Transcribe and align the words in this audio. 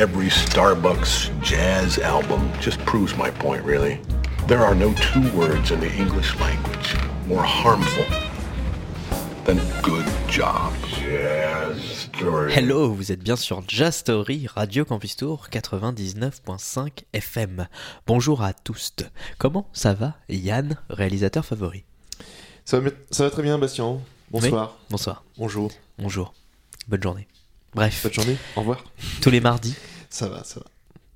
every 0.00 0.30
Starbucks 0.30 1.28
jazz 1.42 1.98
album 1.98 2.50
just 2.58 2.78
proves 2.86 3.14
my 3.18 3.30
point, 3.30 3.62
really. 3.62 4.00
There 4.48 4.64
are 4.64 4.74
no 4.74 4.94
two 4.94 5.30
words 5.36 5.72
in 5.72 5.80
the 5.80 5.92
English 5.92 6.34
language 6.40 6.96
more 7.26 7.42
harmful 7.42 8.06
than 9.44 9.60
good 9.82 10.06
job. 10.26 10.72
Jazz 10.88 12.08
story. 12.14 12.50
Hello, 12.54 12.94
vous 12.94 13.12
êtes 13.12 13.22
bien 13.22 13.36
sur 13.36 13.62
Jazz 13.68 13.94
Story, 13.94 14.46
Radio 14.46 14.86
Campus 14.86 15.16
Tour 15.16 15.48
99.5 15.52 17.04
FM. 17.12 17.68
Bonjour 18.06 18.42
à 18.42 18.54
tous. 18.54 18.94
Comment 19.36 19.68
ça 19.74 19.92
va, 19.92 20.14
Yann, 20.30 20.78
réalisateur 20.88 21.44
favori? 21.44 21.84
Ça 22.64 22.80
va, 22.80 22.88
ça 23.10 23.24
va 23.24 23.30
très 23.30 23.42
bien, 23.42 23.58
Bastien. 23.58 23.98
Bonsoir. 24.30 24.78
Bonsoir. 24.88 25.24
Bonjour. 25.36 25.70
Bonjour. 25.98 26.32
Bonne 26.88 27.02
journée. 27.02 27.28
Bref, 27.74 28.02
Bonne 28.02 28.12
journée. 28.12 28.36
Au 28.56 28.60
revoir. 28.60 28.84
tous 29.20 29.30
les 29.30 29.40
mardis, 29.40 29.76
Ça 30.10 30.28
va, 30.28 30.44
ça 30.44 30.60
va. 30.60 30.66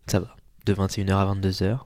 ça 0.06 0.20
va, 0.20 0.36
de 0.64 0.74
21h 0.74 1.12
à 1.12 1.34
22h. 1.34 1.78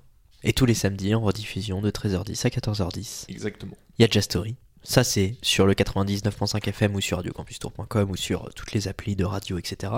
Et 0.44 0.52
tous 0.52 0.66
les 0.66 0.74
samedis 0.74 1.14
en 1.14 1.20
rediffusion 1.20 1.80
de 1.80 1.90
13h10 1.90 2.46
à 2.46 2.50
14h10. 2.50 3.24
Exactement. 3.28 3.76
Il 3.98 4.02
y 4.02 4.04
a 4.04 4.08
Jazz 4.08 4.24
Story. 4.24 4.56
Ça, 4.84 5.02
c'est 5.02 5.36
sur 5.42 5.66
le 5.66 5.74
99.5 5.74 6.68
FM 6.68 6.94
ou 6.94 7.00
sur 7.00 7.16
radiocampustour.com 7.16 8.10
ou 8.10 8.16
sur 8.16 8.48
toutes 8.54 8.72
les 8.72 8.86
applis 8.86 9.16
de 9.16 9.24
radio, 9.24 9.58
etc. 9.58 9.92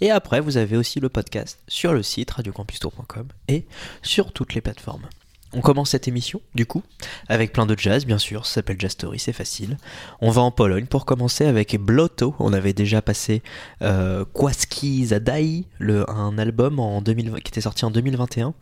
Et 0.00 0.10
après, 0.10 0.40
vous 0.40 0.58
avez 0.58 0.76
aussi 0.76 1.00
le 1.00 1.08
podcast 1.08 1.58
sur 1.66 1.94
le 1.94 2.02
site 2.02 2.30
radiocampustour.com 2.32 3.28
et 3.48 3.66
sur 4.02 4.32
toutes 4.32 4.54
les 4.54 4.60
plateformes. 4.60 5.08
On 5.56 5.62
commence 5.62 5.88
cette 5.90 6.06
émission, 6.06 6.42
du 6.54 6.66
coup, 6.66 6.82
avec 7.30 7.50
plein 7.50 7.64
de 7.64 7.74
jazz, 7.78 8.04
bien 8.04 8.18
sûr, 8.18 8.44
ça 8.44 8.56
s'appelle 8.56 8.76
Jazz 8.78 8.90
Story, 8.90 9.18
c'est 9.18 9.32
facile. 9.32 9.78
On 10.20 10.30
va 10.30 10.42
en 10.42 10.50
Pologne 10.50 10.84
pour 10.84 11.06
commencer 11.06 11.46
avec 11.46 11.80
Blotto. 11.80 12.34
On 12.40 12.52
avait 12.52 12.74
déjà 12.74 13.00
passé 13.00 13.42
euh, 13.80 14.26
Kwaski 14.34 15.06
Zadai, 15.06 15.64
le, 15.78 16.08
un 16.10 16.36
album 16.36 16.78
en 16.78 17.00
2000, 17.00 17.32
qui 17.42 17.48
était 17.48 17.62
sorti 17.62 17.86
en 17.86 17.90
2021. 17.90 18.52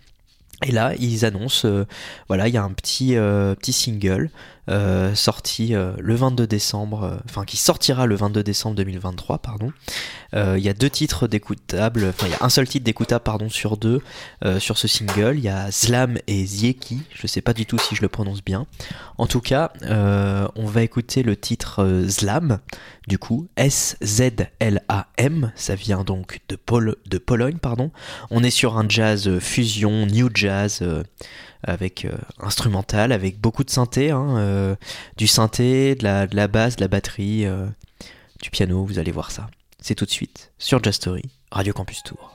Et 0.63 0.71
là, 0.71 0.95
ils 1.01 1.25
annoncent, 1.25 1.67
euh, 1.67 1.85
voilà, 2.29 2.47
il 2.47 2.55
y 2.55 2.57
a 2.57 2.63
un 2.63 2.71
petit, 2.71 3.17
euh, 3.17 3.57
petit 3.57 3.73
single 3.73 4.31
euh, 4.69 5.15
sorti 5.15 5.75
euh, 5.75 5.93
le 5.99 6.15
22 6.15 6.47
décembre, 6.47 7.03
euh, 7.05 7.17
enfin 7.29 7.45
qui 7.45 7.57
sortira 7.57 8.07
le 8.07 8.15
22 8.15 8.43
décembre 8.43 8.77
2023, 8.77 9.39
pardon. 9.39 9.73
Il 10.37 10.59
y 10.59 10.69
a 10.69 10.73
deux 10.75 10.91
titres 10.91 11.29
d'écoutables, 11.29 12.07
enfin 12.09 12.27
il 12.27 12.33
y 12.33 12.35
a 12.35 12.39
un 12.45 12.49
seul 12.49 12.67
titre 12.67 12.85
d'écoutable, 12.85 13.23
pardon, 13.23 13.49
sur 13.49 13.77
deux 13.77 14.01
sur 14.59 14.79
ce 14.79 14.89
single. 14.89 15.35
Il 15.39 15.45
y 15.45 15.49
a 15.49 15.71
Slam 15.71 16.19
et 16.27 16.45
Zieki, 16.45 17.03
je 17.15 17.29
sais 17.29 17.41
pas 17.41 17.53
du 17.55 17.67
tout 17.67 17.79
si 17.79 17.95
je 17.95 18.03
le 18.03 18.09
prononce 18.09 18.43
bien. 18.43 18.67
En 19.17 19.29
tout 19.29 19.41
cas, 19.41 19.71
on 19.87 20.67
va 20.67 20.83
écouter 20.83 21.23
le 21.23 21.37
titre 21.37 22.05
Slam, 22.09 22.59
du 23.07 23.17
coup, 23.19 23.47
S-Z-L-A-M, 23.57 25.53
ça 25.55 25.75
vient 25.77 26.03
donc 26.05 26.41
de, 26.49 26.57
Pol- 26.57 26.97
de 27.07 27.19
Pologne, 27.19 27.59
pardon. 27.61 27.91
On 28.31 28.43
est 28.43 28.51
sur 28.51 28.77
un 28.77 28.89
jazz 28.89 29.39
fusion, 29.39 30.07
new 30.07 30.29
jazz, 30.35 30.83
avec 31.65 32.05
euh, 32.05 32.13
instrumental, 32.41 33.13
avec 33.13 33.41
beaucoup 33.41 33.65
de 33.65 33.71
synthé, 33.71 34.11
hein, 34.11 34.37
euh, 34.39 34.77
du 35.17 35.27
synthé, 35.27 35.95
de 35.95 36.05
la, 36.05 36.27
de 36.27 36.47
basse, 36.47 36.77
de 36.77 36.83
la 36.83 36.89
batterie, 36.89 37.47
euh, 37.47 37.67
du 38.43 38.51
piano, 38.51 38.85
vous 38.85 38.99
allez 38.99 39.13
voir 39.13 39.31
ça. 39.31 39.49
C'est 39.81 39.95
tout 39.95 40.05
de 40.05 40.11
suite 40.11 40.53
sur 40.59 40.83
Jazz 40.83 40.95
Story, 40.95 41.23
Radio 41.51 41.73
Campus 41.73 42.03
Tour. 42.03 42.34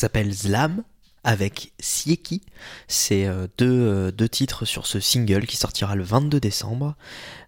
S'appelle 0.00 0.32
Zlam 0.32 0.82
avec 1.24 1.72
Sieki. 1.78 2.40
C'est 2.88 3.26
euh, 3.26 3.46
deux, 3.58 3.66
euh, 3.68 4.10
deux 4.10 4.28
titres 4.28 4.64
sur 4.64 4.86
ce 4.86 5.00
single 5.00 5.46
qui 5.46 5.56
sortira 5.56 5.94
le 5.94 6.02
22 6.02 6.40
décembre. 6.40 6.96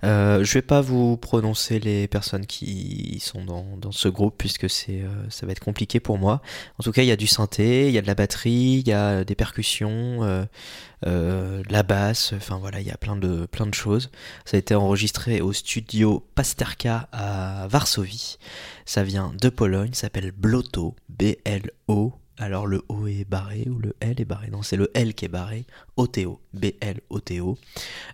Euh, 0.04 0.44
je 0.44 0.54
vais 0.54 0.62
pas 0.62 0.81
vous 0.81 1.16
prononcer 1.16 1.78
les 1.78 2.06
personnes 2.08 2.46
qui 2.46 3.19
sont 3.20 3.44
dans, 3.44 3.93
ce 3.93 4.08
groupe 4.08 4.34
puisque 4.37 4.64
euh, 4.64 5.26
ça 5.28 5.46
va 5.46 5.52
être 5.52 5.60
compliqué 5.60 6.00
pour 6.00 6.19
moi. 6.19 6.43
En 6.78 6.82
tout 6.82 6.93
cas, 6.93 7.02
il 7.02 7.08
y 7.08 7.12
a 7.12 7.16
du 7.16 7.26
synthé, 7.26 7.88
il 7.88 7.94
y 7.94 7.99
a 7.99 8.02
de 8.02 8.06
la 8.06 8.14
batterie, 8.14 8.82
il 8.84 8.88
y 8.88 8.93
a 8.93 9.25
des 9.25 9.34
percussions, 9.34 10.46
de 11.02 11.72
la 11.72 11.82
basse, 11.82 12.32
enfin 12.37 12.58
voilà, 12.58 12.81
il 12.81 12.87
y 12.87 12.90
a 12.90 12.96
plein 12.96 13.16
de, 13.16 13.49
choses. 13.72 14.10
Ça 14.44 14.56
a 14.56 14.58
été 14.58 14.75
enregistré 14.75 15.40
au 15.40 15.52
studio 15.52 16.26
Pasterka 16.34 17.08
à 17.12 17.66
Varsovie. 17.69 18.38
Ça 18.87 19.02
vient 19.02 19.32
de 19.40 19.49
Pologne, 19.49 19.93
s'appelle 19.93 20.31
Bloto, 20.32 20.94
B-L-O. 21.08 22.22
Alors 22.38 22.67
le 22.67 22.82
O 22.88 23.06
est 23.06 23.25
barré 23.29 23.67
ou 23.69 23.79
le 23.79 23.94
L 24.00 24.20
est 24.20 24.25
barré 24.25 24.49
Non, 24.50 24.62
c'est 24.62 24.76
le 24.76 24.90
L 24.94 25.14
qui 25.14 25.25
est 25.26 25.29
barré. 25.29 25.67
O-T-O, 25.96 26.40
B-L-O-T-O. 26.55 27.58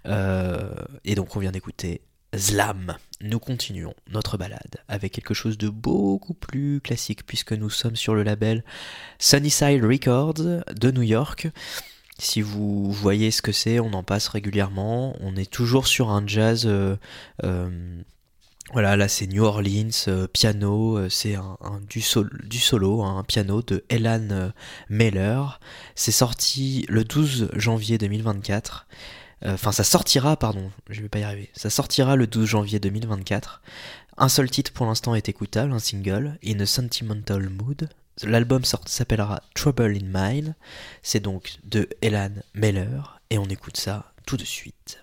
Euh, 0.07 0.75
et 1.05 1.15
donc 1.15 1.37
on 1.37 1.41
vient 1.41 1.53
d'écouter 1.53 2.03
Zlam. 2.37 2.97
Nous 3.21 3.39
continuons 3.39 3.95
notre 4.11 4.37
balade 4.37 4.77
avec 4.87 5.13
quelque 5.13 5.35
chose 5.35 5.57
de 5.59 5.69
beaucoup 5.69 6.35
plus 6.35 6.81
classique 6.81 7.27
puisque 7.27 7.53
nous 7.53 7.71
sommes 7.71 7.97
sur 7.97 8.15
le 8.15 8.23
label 8.23 8.65
Sunnyside 9.19 9.85
Records 9.85 10.35
de 10.35 10.91
New 10.91 11.03
York. 11.03 11.49
Si 12.19 12.43
vous 12.43 12.91
voyez 12.93 13.31
ce 13.31 13.43
que 13.43 13.53
c'est, 13.53 13.79
on 13.79 13.93
en 13.93 14.03
passe 14.03 14.29
régulièrement. 14.29 15.17
On 15.21 15.37
est 15.37 15.51
toujours 15.51 15.87
sur 15.87 16.11
un 16.11 16.27
jazz. 16.27 16.67
euh, 16.67 16.97
euh, 17.45 18.03
voilà, 18.73 18.97
là 18.97 19.09
c'est 19.09 19.27
New 19.27 19.45
Orleans, 19.45 19.89
euh, 20.09 20.27
piano, 20.27 20.99
euh, 20.99 21.09
c'est 21.09 21.35
un, 21.37 21.57
un- 21.63 21.81
du, 21.89 22.01
sol- 22.03 22.41
du 22.45 22.59
solo, 22.59 23.03
un 23.03 23.25
piano 23.25 23.63
de 23.63 23.85
Elan 23.89 24.29
euh, 24.31 24.51
Meller. 24.91 25.43
C'est 25.95 26.13
sorti 26.13 26.85
le 26.89 27.05
12 27.05 27.51
janvier 27.55 27.97
2024. 27.99 28.87
Euh, 29.45 29.55
Enfin, 29.55 29.73
ça 29.73 29.85
sortira, 29.85 30.37
pardon, 30.37 30.71
je 30.91 31.01
vais 31.01 31.09
pas 31.09 31.21
y 31.21 31.23
arriver. 31.23 31.49
Ça 31.55 31.71
sortira 31.71 32.17
le 32.17 32.27
12 32.27 32.47
janvier 32.47 32.79
2024. 32.81 33.63
Un 34.19 34.29
seul 34.29 34.51
titre 34.51 34.73
pour 34.73 34.85
l'instant 34.87 35.15
est 35.15 35.29
écoutable, 35.29 35.73
un 35.73 35.79
single, 35.79 36.39
In 36.45 36.59
a 36.61 36.67
Sentimental 36.67 37.49
Mood. 37.49 37.89
L'album 38.25 38.63
s'appellera 38.65 39.43
Trouble 39.55 39.97
in 39.97 40.07
Mind. 40.13 40.55
C'est 41.03 41.21
donc 41.21 41.59
de 41.65 41.89
Elan 42.03 42.31
Meller 42.55 43.01
et 43.31 43.39
on 43.39 43.45
écoute 43.47 43.77
ça 43.77 44.13
tout 44.27 44.37
de 44.37 44.45
suite. 44.45 44.99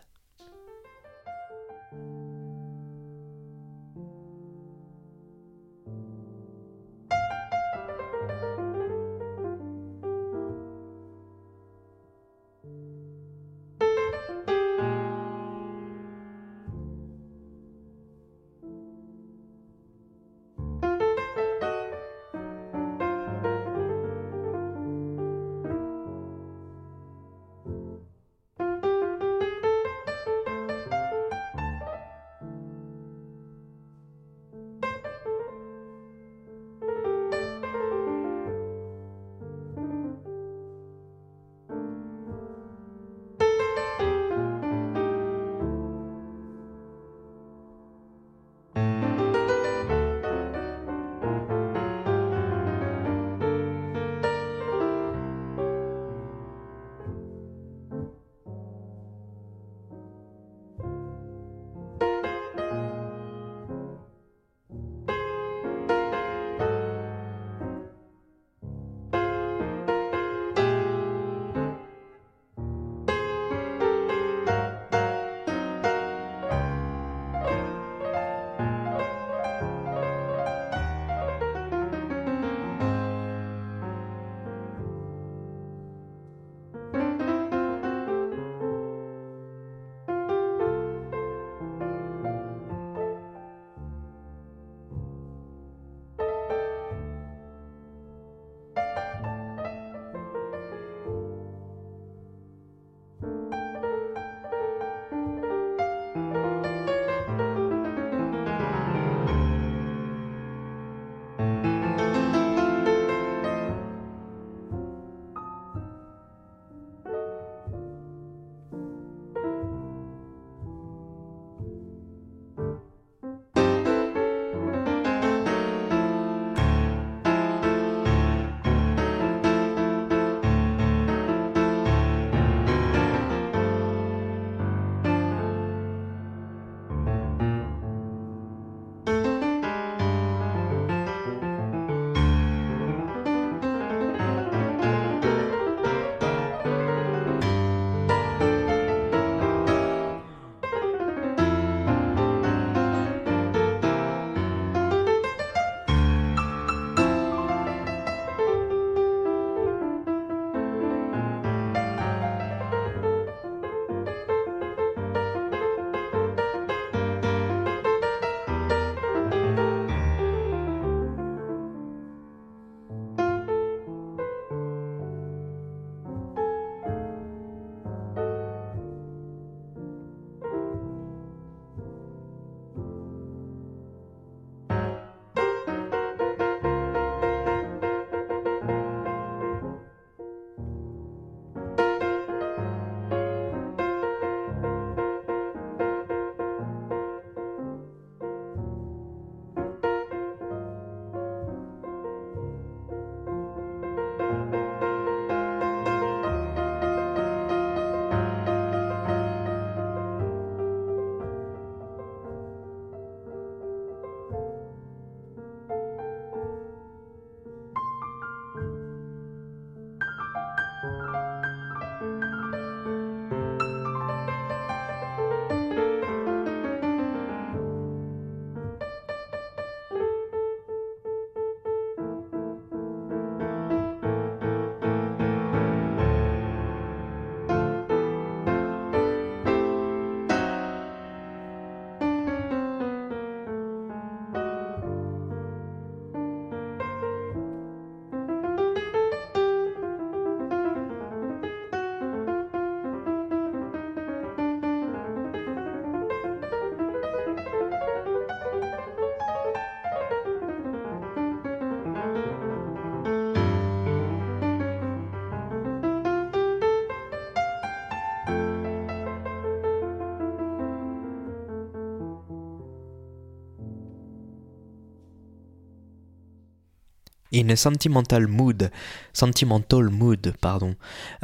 In 277.36 277.50
a 277.50 277.58
Sentimental 277.58 278.28
Mood, 278.28 278.72
Sentimental 279.12 279.90
Mood, 279.90 280.34
pardon, 280.40 280.76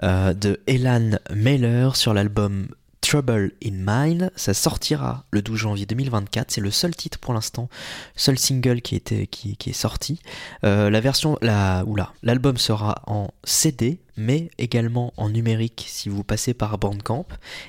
euh, 0.03 0.33
de 0.33 0.59
Elan 0.67 1.11
Mailer 1.33 1.95
sur 1.95 2.13
l'album 2.13 2.67
Trouble 2.99 3.53
in 3.63 3.71
Mind. 3.71 4.29
Ça 4.35 4.53
sortira 4.53 5.23
le 5.31 5.41
12 5.41 5.57
janvier 5.57 5.85
2024. 5.85 6.51
C'est 6.51 6.59
le 6.59 6.69
seul 6.69 6.93
titre 6.97 7.17
pour 7.17 7.33
l'instant, 7.33 7.69
seul 8.17 8.37
single 8.37 8.81
qui, 8.81 8.99
qui, 8.99 9.55
qui 9.55 9.69
est 9.69 9.73
sorti. 9.73 10.19
Euh, 10.65 10.89
la 10.89 10.99
version, 10.99 11.37
la, 11.41 11.85
oula, 11.85 12.11
l'album 12.23 12.57
sera 12.57 13.03
en 13.07 13.29
CD, 13.45 14.01
mais 14.17 14.49
également 14.57 15.13
en 15.15 15.29
numérique 15.29 15.85
si 15.87 16.09
vous 16.09 16.25
passez 16.25 16.53
par 16.53 16.77
Bandcamp. 16.77 17.25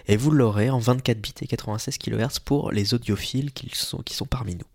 Et 0.09 0.17
vous 0.17 0.33
l'aurez 0.33 0.69
en 0.69 0.81
24 0.81 1.21
bits 1.21 1.35
et 1.43 1.47
96 1.47 1.97
kHz 1.99 2.41
pour 2.45 2.73
les 2.73 2.93
audiophiles 2.93 3.53
qui 3.53 3.71
sont, 3.73 3.99
qui 3.99 4.15
sont 4.15 4.27
parmi 4.27 4.57
nous. 4.57 4.67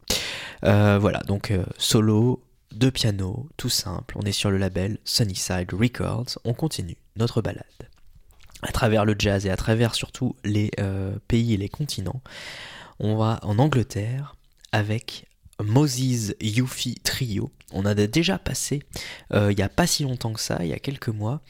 Euh, 0.63 0.97
voilà, 0.99 1.19
donc 1.27 1.51
solo, 1.77 2.41
deux 2.71 2.91
pianos, 2.91 3.49
tout 3.57 3.69
simple. 3.69 4.15
On 4.17 4.25
est 4.25 4.31
sur 4.31 4.51
le 4.51 4.57
label 4.57 4.97
Sunnyside 5.03 5.71
Records. 5.73 6.39
On 6.43 6.53
continue 6.53 6.97
notre 7.15 7.41
balade 7.41 7.65
à 8.61 8.71
travers 8.71 9.05
le 9.05 9.15
jazz 9.17 9.45
et 9.45 9.49
à 9.49 9.57
travers 9.57 9.95
surtout 9.95 10.35
les 10.43 10.71
euh, 10.79 11.17
pays 11.27 11.53
et 11.53 11.57
les 11.57 11.69
continents. 11.69 12.21
On 12.99 13.15
va 13.15 13.39
en 13.43 13.59
Angleterre 13.59 14.35
avec 14.71 15.25
Moses 15.63 16.33
Yuffie 16.41 16.95
Trio. 17.03 17.51
On 17.73 17.85
a 17.85 17.93
déjà 17.93 18.37
passé 18.37 18.83
euh, 19.33 19.51
il 19.51 19.55
n'y 19.55 19.63
a 19.63 19.69
pas 19.69 19.87
si 19.87 20.03
longtemps 20.03 20.31
que 20.31 20.39
ça, 20.39 20.59
il 20.61 20.67
y 20.67 20.73
a 20.73 20.79
quelques 20.79 21.09
mois. 21.09 21.41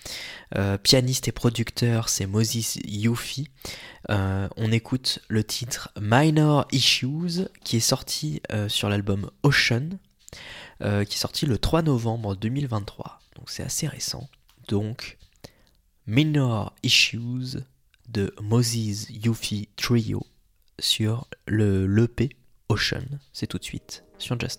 Euh, 0.55 0.77
pianiste 0.77 1.27
et 1.27 1.31
producteur, 1.31 2.09
c'est 2.09 2.25
Moses 2.25 2.77
Yuffie. 2.85 3.49
on 4.09 4.71
écoute 4.71 5.19
le 5.27 5.43
titre 5.43 5.89
Minor 5.99 6.67
Issues 6.71 7.47
qui 7.63 7.77
est 7.77 7.81
sorti 7.81 8.41
sur 8.67 8.89
l'album 8.89 9.29
Ocean, 9.43 9.89
qui 10.79 10.85
est 10.85 11.17
sorti 11.17 11.45
le 11.45 11.57
3 11.57 11.81
novembre 11.81 12.35
2023. 12.35 13.19
Donc 13.35 13.49
c'est 13.49 13.63
assez 13.63 13.87
récent. 13.87 14.29
Donc 14.67 15.17
Minor 16.05 16.73
Issues 16.83 17.59
de 18.07 18.33
Moses 18.41 19.09
Yuffie 19.09 19.69
Trio 19.75 20.25
sur 20.79 21.27
le 21.45 21.85
l'EP 21.87 22.29
Ocean. 22.69 23.19
C'est 23.33 23.47
tout 23.47 23.57
de 23.57 23.63
suite 23.63 24.03
sur 24.17 24.39
Jazz 24.39 24.57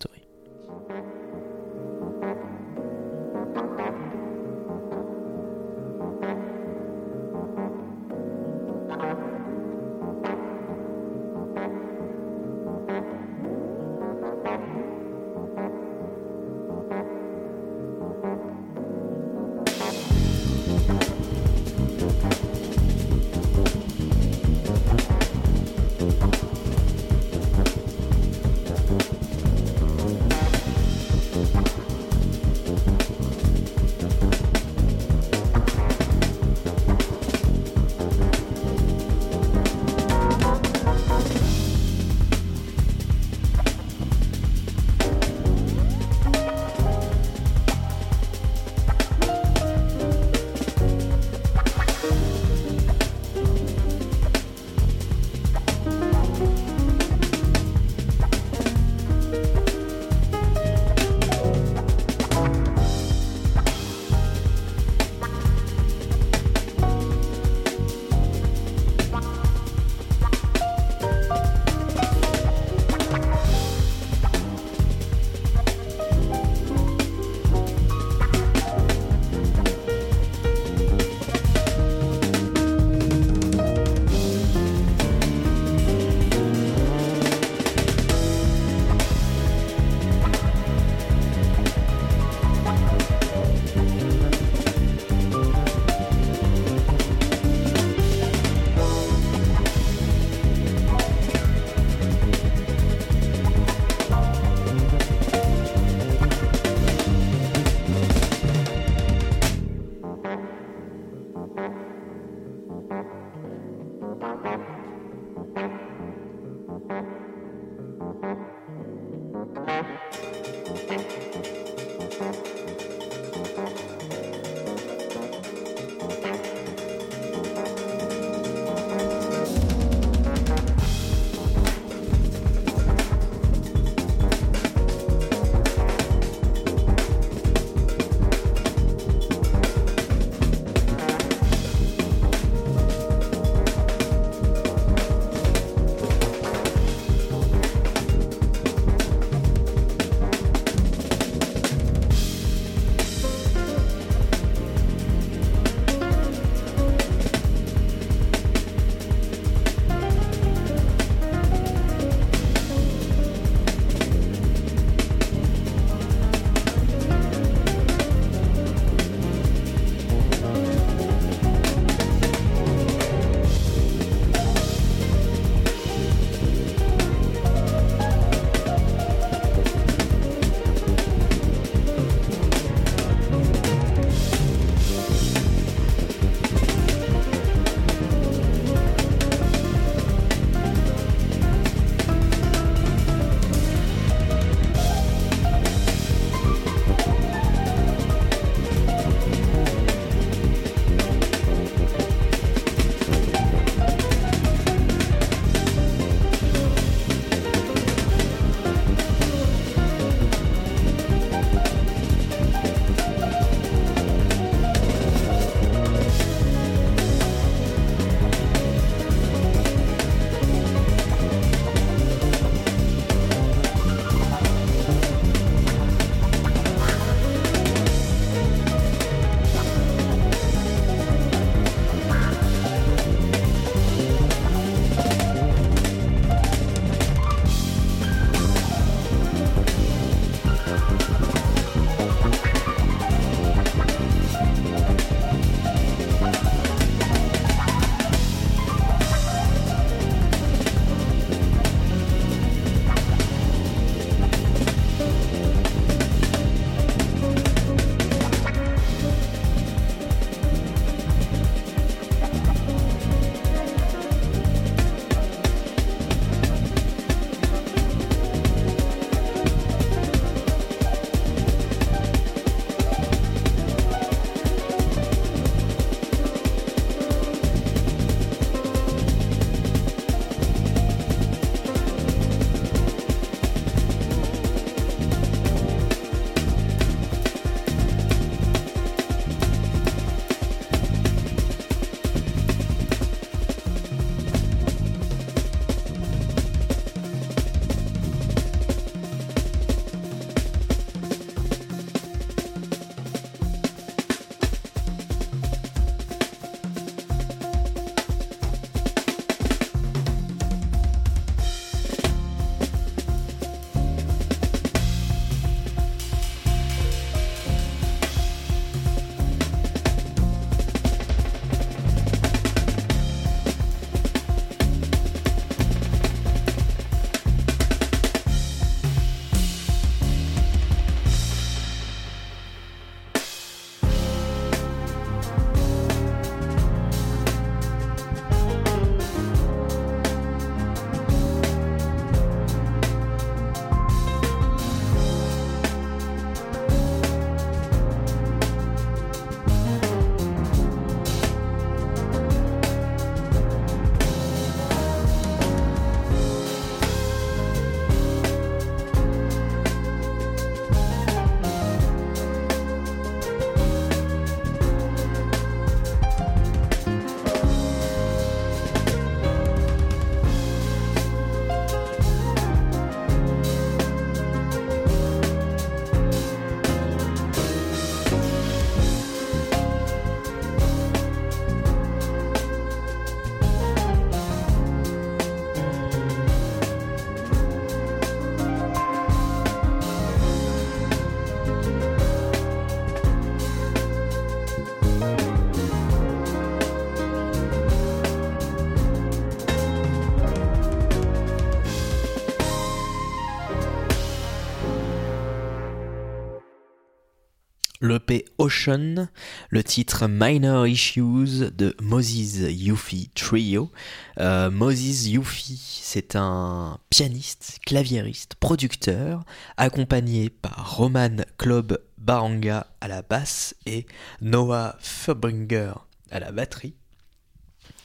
l'EP 407.89 408.27
Ocean, 408.37 409.09
le 409.49 409.65
titre 409.65 410.07
Minor 410.09 410.67
Issues 410.67 411.51
de 411.57 411.75
Moses 411.81 412.41
Yuffie 412.51 413.11
Trio. 413.15 413.73
Euh, 414.21 414.51
Moses 414.51 415.07
Yuffie, 415.07 415.81
c'est 415.83 416.15
un 416.15 416.79
pianiste, 416.91 417.61
claviériste, 417.65 418.35
producteur, 418.35 419.25
accompagné 419.57 420.29
par 420.29 420.77
Roman 420.77 421.17
Klob 421.39 421.79
Baranga 421.97 422.67
à 422.81 422.89
la 422.89 423.03
basse 423.03 423.55
et 423.65 423.87
Noah 424.21 424.77
Furbringer 424.81 425.73
à 426.11 426.21
la 426.21 426.31
batterie. 426.31 426.75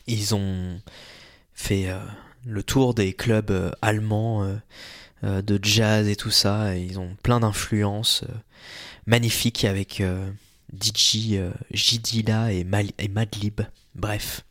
Ils 0.07 0.35
ont 0.35 0.81
fait 1.53 1.89
euh, 1.89 1.99
le 2.45 2.61
tour 2.61 2.93
des 2.93 3.13
clubs 3.13 3.51
euh, 3.51 3.71
allemands 3.81 4.59
de 5.23 5.59
jazz 5.61 6.07
et 6.07 6.15
tout 6.15 6.31
ça. 6.31 6.75
Ils 6.75 6.99
ont 6.99 7.15
plein 7.23 7.39
d'influences 7.39 8.23
magnifiques 9.05 9.65
avec 9.65 10.03
DJ 10.73 11.39
Jidila 11.71 12.53
et, 12.53 12.65
et, 12.97 13.07
Madlib. 13.07 13.61
Bref, 13.95 14.43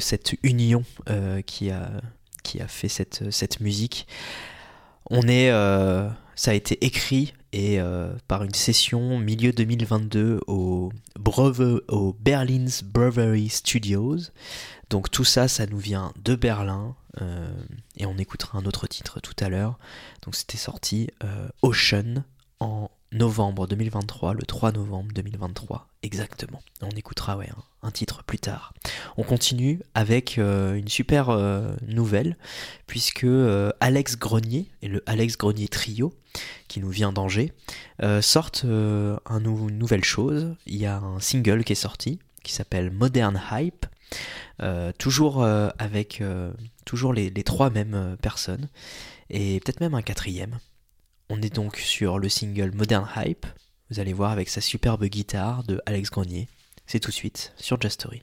cette 0.00 0.34
union 0.42 0.84
qui, 1.46 1.70
a, 1.70 1.90
qui 2.42 2.60
a 2.60 2.68
fait 2.68 2.88
cette, 2.88 3.30
cette 3.30 3.60
musique. 3.60 4.06
On 5.10 5.26
est, 5.28 5.50
ça 6.36 6.50
a 6.50 6.54
été 6.54 6.84
écrit 6.84 7.32
et 7.52 7.78
par 8.28 8.44
une 8.44 8.54
session 8.54 9.18
milieu 9.18 9.52
2022 9.52 10.40
au, 10.46 10.92
au 11.88 12.16
Berlin's 12.20 12.82
Brewery 12.82 13.48
Studios. 13.48 14.18
Donc 14.90 15.10
tout 15.10 15.24
ça, 15.24 15.48
ça 15.48 15.66
nous 15.66 15.78
vient 15.78 16.12
de 16.22 16.34
Berlin. 16.34 16.94
Euh, 17.22 17.48
et 17.96 18.06
on 18.06 18.16
écoutera 18.18 18.58
un 18.58 18.64
autre 18.66 18.86
titre 18.86 19.20
tout 19.20 19.34
à 19.40 19.48
l'heure. 19.48 19.78
Donc 20.22 20.34
c'était 20.34 20.58
sorti 20.58 21.08
euh, 21.24 21.48
Ocean 21.62 22.24
en 22.60 22.90
novembre 23.12 23.66
2023, 23.66 24.34
le 24.34 24.42
3 24.42 24.72
novembre 24.72 25.12
2023 25.14 25.88
exactement. 26.02 26.60
On 26.82 26.90
écoutera 26.90 27.36
ouais, 27.36 27.48
un, 27.82 27.90
titre 27.90 28.22
plus 28.24 28.38
tard. 28.38 28.74
On 29.16 29.22
continue 29.22 29.80
avec 29.94 30.38
euh, 30.38 30.74
une 30.74 30.88
super 30.88 31.30
nouvelle, 31.86 32.36
puisque 32.86 33.26
Alex 33.80 34.16
Grenier 34.18 34.70
et 34.82 34.88
le 34.88 35.02
Alex 35.06 35.36
Grenier 35.36 35.68
Trio, 35.68 36.14
qui 36.68 36.80
nous 36.80 36.90
vient 36.90 37.12
d'Angers, 37.12 37.52
sortent 38.20 38.64
un 38.64 39.44
une 39.44 39.78
nouvelle 39.78 40.04
chose. 40.04 40.54
Il 40.66 40.76
y 40.76 40.86
a 40.86 40.98
un 40.98 41.18
single 41.20 41.64
qui 41.64 41.72
est 41.72 41.76
sorti, 41.76 42.18
qui 42.42 42.52
s'appelle 42.52 42.90
Modern 42.90 43.40
Hype. 43.50 43.86
Toujours 44.98 45.44
avec 45.44 46.22
toujours 46.86 47.12
les, 47.12 47.30
trois 47.44 47.68
mêmes 47.68 48.16
personnes 48.22 48.70
et 49.28 49.60
peut-être 49.60 49.80
même 49.80 49.94
un 49.94 50.00
quatrième. 50.00 50.58
On 51.28 51.42
est 51.42 51.54
donc 51.54 51.76
sur 51.76 52.18
le 52.18 52.30
single 52.30 52.70
Modern 52.74 53.06
Hype. 53.16 53.44
Vous 53.90 54.00
allez 54.00 54.14
voir 54.14 54.30
avec 54.30 54.48
sa 54.48 54.62
superbe 54.62 55.04
guitare 55.04 55.64
de 55.64 55.82
Alex 55.84 56.10
Grenier. 56.10 56.48
C'est 56.86 57.00
tout 57.00 57.10
de 57.10 57.14
suite 57.14 57.52
sur 57.56 57.78
Just 57.78 58.00
Story. 58.00 58.22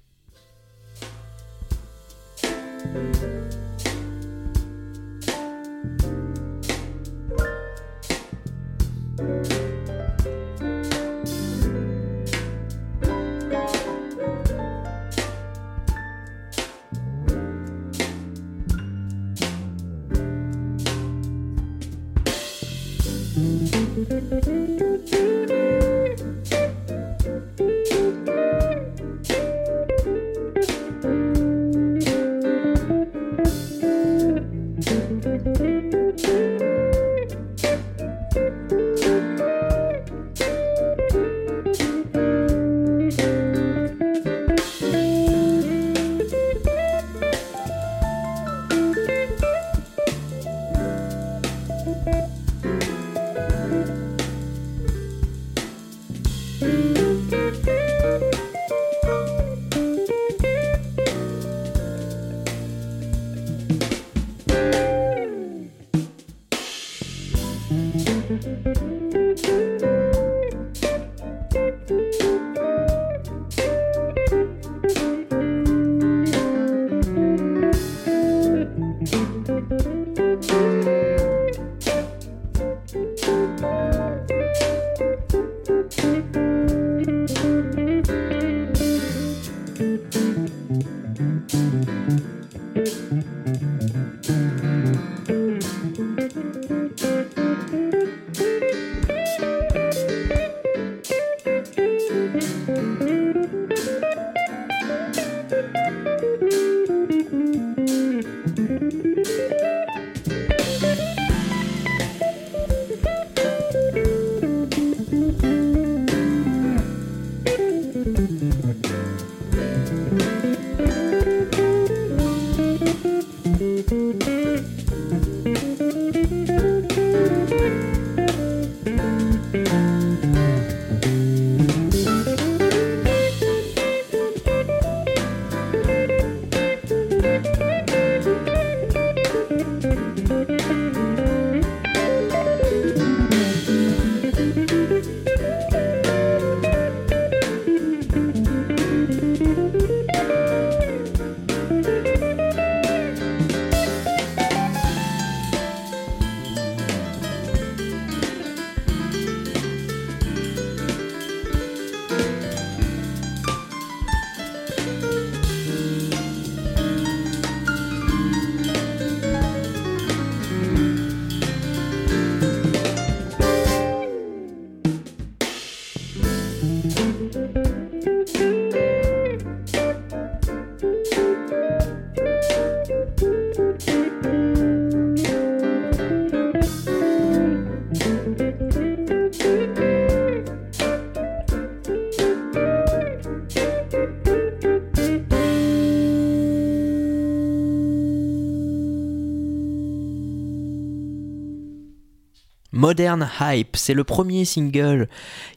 Modern 202.84 203.30
Hype. 203.39 203.78
C'est 203.78 203.93
le 203.93 204.04
premier 204.04 204.43
single 204.43 205.08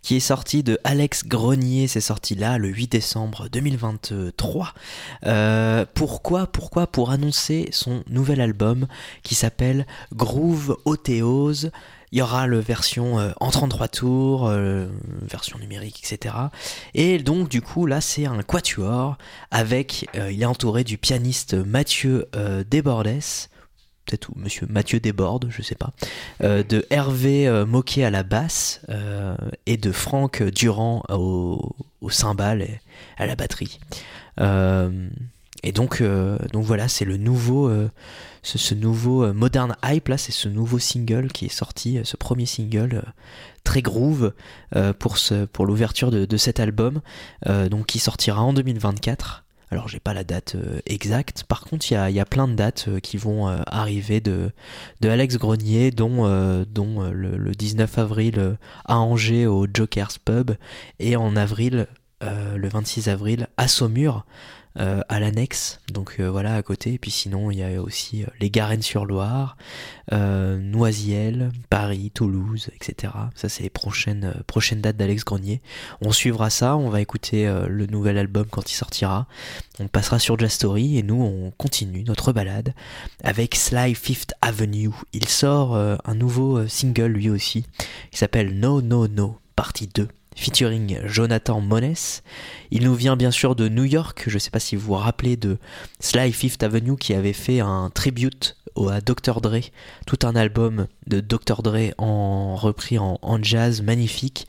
qui 0.01 0.15
est 0.15 0.21
sorti 0.21 0.63
de 0.63 0.79
Alex 0.85 1.25
Grenier. 1.25 1.89
C'est 1.89 2.01
sorti 2.01 2.37
là 2.37 2.57
le 2.57 2.69
8 2.69 2.93
décembre 2.93 3.49
2023. 3.51 4.73
Euh, 5.25 5.85
pourquoi 5.93 6.47
Pourquoi? 6.47 6.87
Pour 6.87 7.11
annoncer 7.11 7.69
son 7.73 8.05
nouvel 8.09 8.41
album 8.41 8.87
qui 9.25 9.35
s'appelle 9.35 9.89
Groove 10.15 10.79
Othéose. 10.85 11.73
Il 12.13 12.19
y 12.21 12.23
aura 12.23 12.47
le 12.47 12.61
version 12.61 13.19
euh, 13.19 13.33
en 13.41 13.51
33 13.51 13.89
tours, 13.89 14.47
euh, 14.47 14.87
version 15.23 15.59
numérique, 15.59 16.01
etc. 16.05 16.33
Et 16.95 17.19
donc 17.19 17.49
du 17.49 17.61
coup 17.61 17.87
là 17.87 18.01
c'est 18.01 18.27
un 18.27 18.41
quatuor 18.45 19.19
avec, 19.51 20.07
il 20.15 20.41
est 20.41 20.47
entouré 20.47 20.85
du 20.85 20.97
pianiste 20.97 21.55
Mathieu 21.55 22.29
Desbordes, 22.71 23.49
peut-être 24.07 24.31
ou 24.31 24.35
Monsieur 24.37 24.67
Mathieu 24.71 25.01
Desbordes, 25.01 25.49
je 25.51 25.63
sais 25.63 25.75
pas, 25.75 25.93
de 26.41 26.87
Hervé 26.91 27.65
Moquet 27.67 28.05
à 28.05 28.11
la 28.11 28.23
basse 28.23 28.81
et 29.67 29.77
de 29.77 29.93
Franck 29.93 30.43
Durand 30.43 31.03
au, 31.09 31.75
au 32.01 32.11
cymbale 32.11 32.63
et 32.63 32.81
à 33.19 33.27
la 33.27 33.37
batterie. 33.37 33.79
et 34.41 35.73
donc, 35.73 36.03
donc 36.53 36.65
voilà, 36.65 36.89
c'est 36.89 37.05
le 37.05 37.17
nouveau 37.17 37.71
ce, 38.55 38.75
nouveau 38.75 39.25
euh, 39.25 39.33
Modern 39.33 39.77
Hype, 39.85 40.09
là, 40.09 40.19
c'est 40.19 40.33
ce 40.33 40.49
nouveau 40.49 40.79
single 40.79 41.29
qui 41.29 41.47
est 41.47 41.51
sorti, 41.51 41.99
euh, 41.99 42.05
ce 42.05 42.17
premier 42.17 42.47
single 42.47 42.95
euh, 42.95 43.11
très 43.65 43.83
groove 43.83 44.33
pour, 45.01 45.17
pour 45.53 45.67
l'ouverture 45.67 46.13
de, 46.13 46.37
cet 46.37 46.61
album, 46.61 47.01
donc 47.45 47.87
qui 47.87 47.99
sortira 47.99 48.41
en 48.41 48.53
2024. 48.53 49.45
Alors 49.71 49.89
j'ai 49.89 49.99
pas 49.99 50.15
la 50.15 50.23
date 50.23 50.57
exacte, 50.87 51.43
par 51.43 51.63
contre 51.63 51.91
il 51.91 51.95
y 51.95 52.21
a, 52.21 52.25
plein 52.25 52.47
de 52.47 52.55
dates 52.55 52.89
qui 53.01 53.17
vont 53.17 53.49
arriver 53.49 54.21
de, 54.21 54.53
Alex 55.03 55.39
Grenier, 55.39 55.91
dont, 55.91 56.25
le, 56.25 57.53
19 57.53 57.99
avril 57.99 58.59
à 58.85 58.99
Angers 58.99 59.47
au 59.47 59.67
Joker's 59.73 60.19
Pub, 60.19 60.53
et 61.01 61.17
en 61.17 61.35
avril, 61.35 61.89
le 62.21 62.69
26 62.69 63.09
avril 63.09 63.49
à 63.57 63.67
Saumur. 63.67 64.25
Euh, 64.79 65.01
à 65.09 65.21
l'annexe, 65.21 65.81
donc 65.91 66.17
euh, 66.21 66.31
voilà 66.31 66.55
à 66.55 66.63
côté. 66.63 66.95
Et 66.95 66.99
puis 66.99 67.11
sinon, 67.11 67.51
il 67.51 67.59
y 67.59 67.63
a 67.63 67.81
aussi 67.81 68.25
euh, 68.25 68.27
les 68.41 68.51
Garennes-sur-Loire, 68.51 69.57
Noisiel, 70.13 71.51
Paris, 71.71 72.13
Toulouse, 72.15 72.69
etc. 72.75 73.13
Ça, 73.35 73.49
c'est 73.49 73.63
les 73.63 73.71
prochaines, 73.71 74.35
prochaines 74.47 74.81
dates 74.81 74.97
d'Alex 74.97 75.25
Grenier. 75.25 75.61
On 76.01 76.13
suivra 76.13 76.51
ça, 76.51 76.77
on 76.77 76.91
va 76.91 77.01
écouter 77.01 77.53
le 77.67 77.87
nouvel 77.87 78.17
album 78.17 78.47
quand 78.49 78.71
il 78.71 78.75
sortira. 78.75 79.27
On 79.81 79.89
passera 79.89 80.21
sur 80.21 80.39
Jazz 80.39 80.53
Story 80.53 80.97
et 80.97 81.03
nous, 81.03 81.21
on 81.21 81.51
continue 81.51 82.05
notre 82.05 82.33
balade 82.33 82.73
avec 83.25 83.57
Sly 83.57 83.97
Fifth 83.97 84.35
Avenue. 84.43 84.91
Il 85.13 85.29
sort 85.29 85.75
un 85.75 86.15
nouveau 86.15 86.69
single 86.69 87.07
lui 87.07 87.29
aussi, 87.29 87.65
qui 88.13 88.19
s'appelle 88.19 88.57
No 88.61 88.81
No 88.83 89.09
No, 89.09 89.41
partie 89.57 89.89
2 89.89 90.07
featuring 90.37 91.01
Jonathan 91.07 91.61
Mones. 91.61 91.95
Il 92.71 92.85
nous 92.85 92.95
vient 92.95 93.17
bien 93.17 93.33
sûr 93.33 93.57
de 93.57 93.69
New 93.69 93.85
York. 93.85 94.25
Je 94.29 94.35
ne 94.35 94.39
sais 94.39 94.51
pas 94.51 94.61
si 94.61 94.77
vous 94.77 94.87
vous 94.87 94.95
rappelez 94.95 95.37
de 95.37 95.59
Sly 95.99 96.33
Fifth 96.33 96.63
Avenue 96.63 96.97
qui 96.97 97.15
avait 97.15 97.33
fait 97.33 97.61
un 97.61 97.91
tribute 97.93 98.57
à 98.77 99.01
Dr. 99.01 99.41
Dre, 99.41 99.61
tout 100.07 100.19
un 100.25 100.37
album 100.37 100.87
de 101.07 101.21
Dr. 101.21 101.63
Dre 101.63 101.95
en 101.99 102.55
repris 102.55 102.99
en, 102.99 103.19
jazz 103.43 103.83
magnifique. 103.83 104.47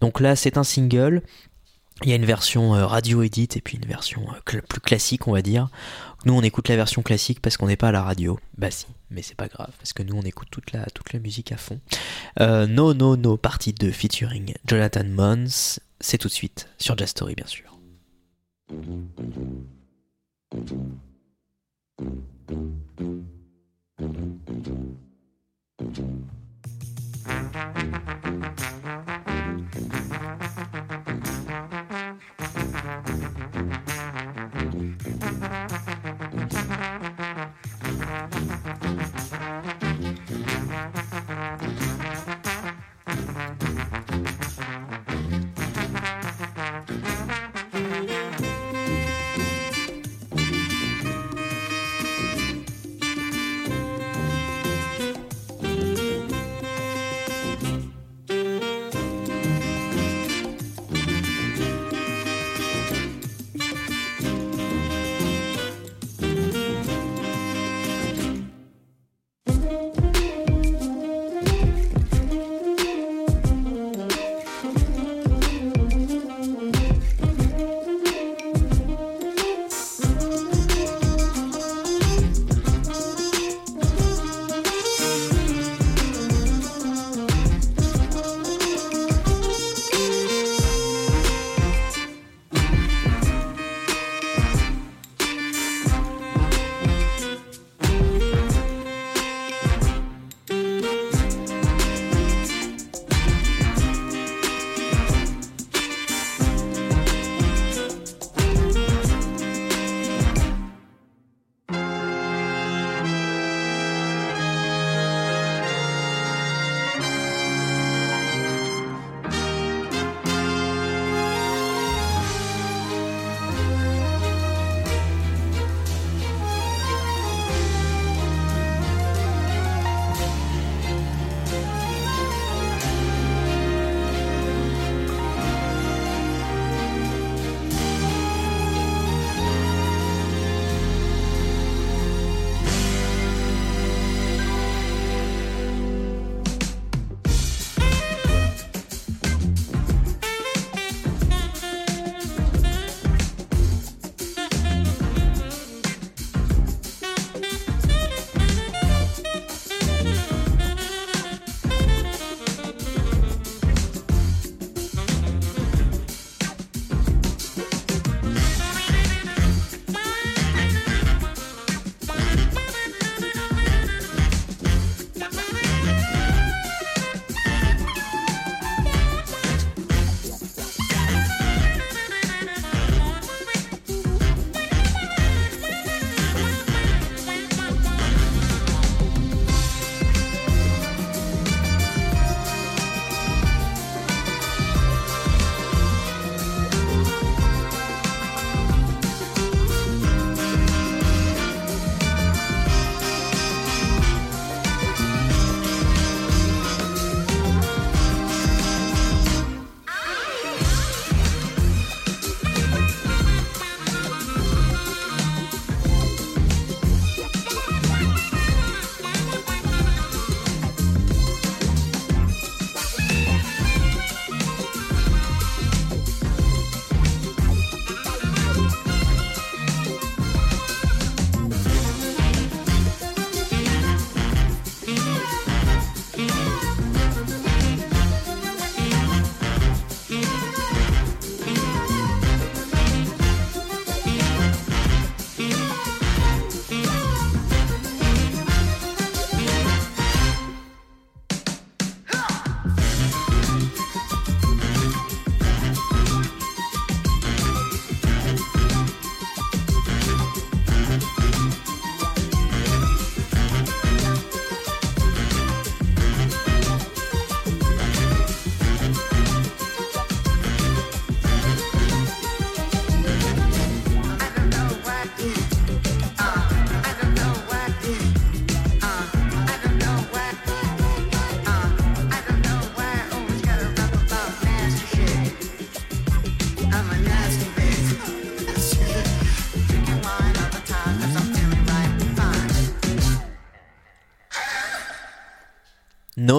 Donc 0.00 0.20
là, 0.20 0.36
c'est 0.36 0.58
un 0.58 0.64
single. 0.64 1.22
Il 2.02 2.10
y 2.10 2.12
a 2.12 2.16
une 2.16 2.24
version 2.24 2.74
euh, 2.74 2.86
radio 2.86 3.22
edit 3.22 3.48
et 3.54 3.60
puis 3.60 3.78
une 3.78 3.88
version 3.88 4.22
euh, 4.22 4.60
plus 4.68 4.80
classique, 4.80 5.26
on 5.28 5.32
va 5.32 5.42
dire. 5.42 5.68
Nous, 6.24 6.32
on 6.32 6.40
écoute 6.40 6.68
la 6.68 6.76
version 6.76 7.02
classique 7.02 7.40
parce 7.40 7.56
qu'on 7.56 7.66
n'est 7.66 7.76
pas 7.76 7.88
à 7.88 7.92
la 7.92 8.02
radio. 8.02 8.38
Bah 8.56 8.70
si, 8.70 8.86
mais 9.10 9.20
c'est 9.20 9.36
pas 9.36 9.48
grave, 9.48 9.72
parce 9.78 9.92
que 9.92 10.02
nous, 10.02 10.16
on 10.16 10.22
écoute 10.22 10.48
toute 10.50 10.72
la, 10.72 10.86
toute 10.86 11.12
la 11.12 11.18
musique 11.18 11.52
à 11.52 11.58
fond. 11.58 11.80
Euh, 12.40 12.66
no, 12.66 12.94
no, 12.94 13.16
no, 13.16 13.36
partie 13.36 13.74
2, 13.74 13.90
featuring 13.90 14.54
Jonathan 14.66 15.04
Mons. 15.04 15.80
C'est 16.00 16.18
tout 16.18 16.28
de 16.28 16.32
suite 16.32 16.68
sur 16.78 16.96
Jazz 16.96 17.10
Story, 17.10 17.34
bien 17.34 17.46
sûr. 17.46 17.78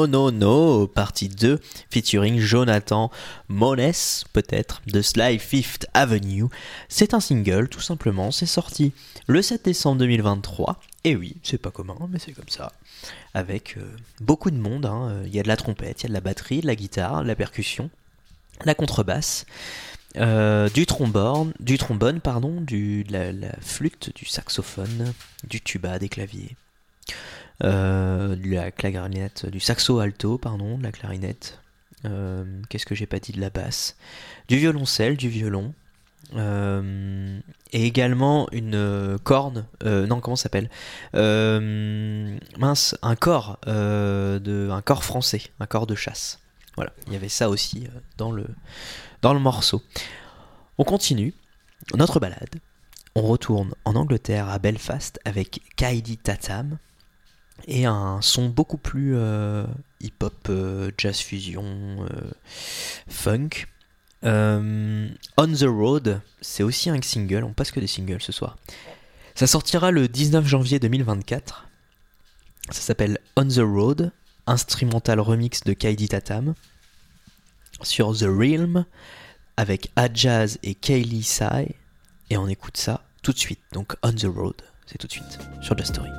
No 0.07 0.31
No 0.31 0.87
partie 0.87 1.29
2, 1.29 1.59
featuring 1.89 2.39
Jonathan 2.39 3.11
Mones, 3.47 3.91
peut-être, 4.33 4.81
de 4.87 5.01
Sly 5.01 5.39
Fifth 5.39 5.87
Avenue. 5.93 6.45
C'est 6.89 7.13
un 7.13 7.19
single, 7.19 7.67
tout 7.69 7.81
simplement, 7.81 8.31
c'est 8.31 8.45
sorti 8.45 8.93
le 9.27 9.41
7 9.41 9.65
décembre 9.65 9.99
2023. 9.99 10.79
Et 11.03 11.15
oui, 11.15 11.37
c'est 11.43 11.57
pas 11.57 11.71
commun, 11.71 11.97
mais 12.09 12.19
c'est 12.19 12.31
comme 12.33 12.49
ça. 12.49 12.71
Avec 13.33 13.77
euh, 13.77 13.81
beaucoup 14.21 14.51
de 14.51 14.57
monde, 14.57 14.85
hein. 14.85 15.21
il 15.25 15.35
y 15.35 15.39
a 15.39 15.43
de 15.43 15.47
la 15.47 15.57
trompette, 15.57 16.01
il 16.01 16.03
y 16.03 16.05
a 16.07 16.09
de 16.09 16.13
la 16.13 16.21
batterie, 16.21 16.61
de 16.61 16.67
la 16.67 16.75
guitare, 16.75 17.21
de 17.23 17.27
la 17.27 17.35
percussion, 17.35 17.89
la 18.63 18.75
contrebasse. 18.75 19.45
euh, 20.17 20.69
du 20.69 20.85
trombone, 20.85 21.53
du 21.59 21.77
trombone 21.77 22.21
pardon, 22.21 22.61
du, 22.61 23.03
de 23.03 23.13
la 23.41 23.51
flûte, 23.61 24.15
du 24.15 24.25
saxophone, 24.25 25.13
du 25.47 25.61
tuba, 25.61 25.99
des 25.99 26.09
claviers 26.09 26.55
euh, 27.63 28.35
de 28.35 28.53
la 28.53 28.71
clarinette, 28.71 29.45
du 29.45 29.59
saxo 29.59 29.99
alto, 29.99 30.37
pardon, 30.37 30.77
de 30.77 30.83
la 30.83 30.91
clarinette. 30.91 31.59
Euh, 32.05 32.43
Qu'est-ce 32.69 32.85
que 32.85 32.95
j'ai 32.95 33.05
pas 33.05 33.19
dit 33.19 33.31
de 33.31 33.41
la 33.41 33.49
basse? 33.49 33.97
Du 34.47 34.57
violoncelle, 34.57 35.17
du 35.17 35.29
violon. 35.29 35.73
Euh, 36.35 37.39
et 37.71 37.85
également 37.85 38.49
une 38.51 39.17
corne, 39.23 39.67
non 39.83 40.19
comment 40.21 40.35
ça 40.35 40.43
s'appelle? 40.43 40.69
Mince, 41.13 42.97
un 43.01 43.15
corps, 43.15 43.59
de, 43.65 44.69
un 44.71 44.81
corps 44.81 45.03
français, 45.03 45.41
un 45.59 45.67
corps 45.67 45.87
de 45.87 45.95
chasse. 45.95 46.39
Voilà, 46.75 46.91
il 47.07 47.13
y 47.13 47.15
avait 47.15 47.29
ça 47.29 47.49
aussi 47.49 47.87
dans 48.17 48.31
le, 48.31 48.47
dans 49.21 49.33
le 49.33 49.39
morceau. 49.39 49.81
On 50.77 50.83
continue 50.83 51.33
notre 51.93 52.19
balade. 52.19 52.55
On 53.15 53.21
retourne 53.21 53.73
en 53.85 53.95
Angleterre 53.95 54.49
à 54.49 54.59
Belfast 54.59 55.19
avec 55.23 55.61
Kaidi 55.77 56.17
Tatam 56.17 56.77
et 57.67 57.85
un 57.85 58.21
son 58.21 58.49
beaucoup 58.49 58.77
plus 58.77 59.15
euh, 59.15 59.65
hip-hop, 60.01 60.47
euh, 60.49 60.91
jazz 60.97 61.19
fusion, 61.19 61.63
euh, 61.65 62.31
funk. 63.07 63.67
On 64.23 65.47
the 65.47 65.67
Road, 65.67 66.21
c'est 66.41 66.63
aussi 66.63 66.89
un 66.89 66.99
single, 67.01 67.43
on 67.43 67.53
passe 67.53 67.71
que 67.71 67.79
des 67.79 67.87
singles 67.87 68.21
ce 68.21 68.31
soir. 68.31 68.57
Ça 69.35 69.47
sortira 69.47 69.91
le 69.91 70.07
19 70.07 70.47
janvier 70.47 70.79
2024. 70.79 71.67
Ça 72.71 72.81
s'appelle 72.81 73.19
On 73.35 73.47
the 73.47 73.59
Road, 73.59 74.11
instrumental 74.47 75.19
remix 75.19 75.63
de 75.63 75.73
Kaidi 75.73 76.07
Tatam 76.07 76.55
sur 77.83 78.17
The 78.17 78.23
Realm 78.23 78.85
avec 79.57 79.91
Adjaz 79.95 80.57
et 80.63 80.73
Kaylee 80.73 81.23
Sai. 81.23 81.75
Et 82.31 82.37
on 82.37 82.47
écoute 82.47 82.77
ça 82.77 83.03
tout 83.21 83.33
de 83.33 83.37
suite. 83.39 83.61
Donc 83.73 83.95
On 84.01 84.13
the 84.13 84.25
Road, 84.25 84.55
c'est 84.87 84.97
tout 84.97 85.07
de 85.07 85.11
suite 85.11 85.37
sur 85.61 85.77
Just 85.77 85.93
Story. 85.93 86.09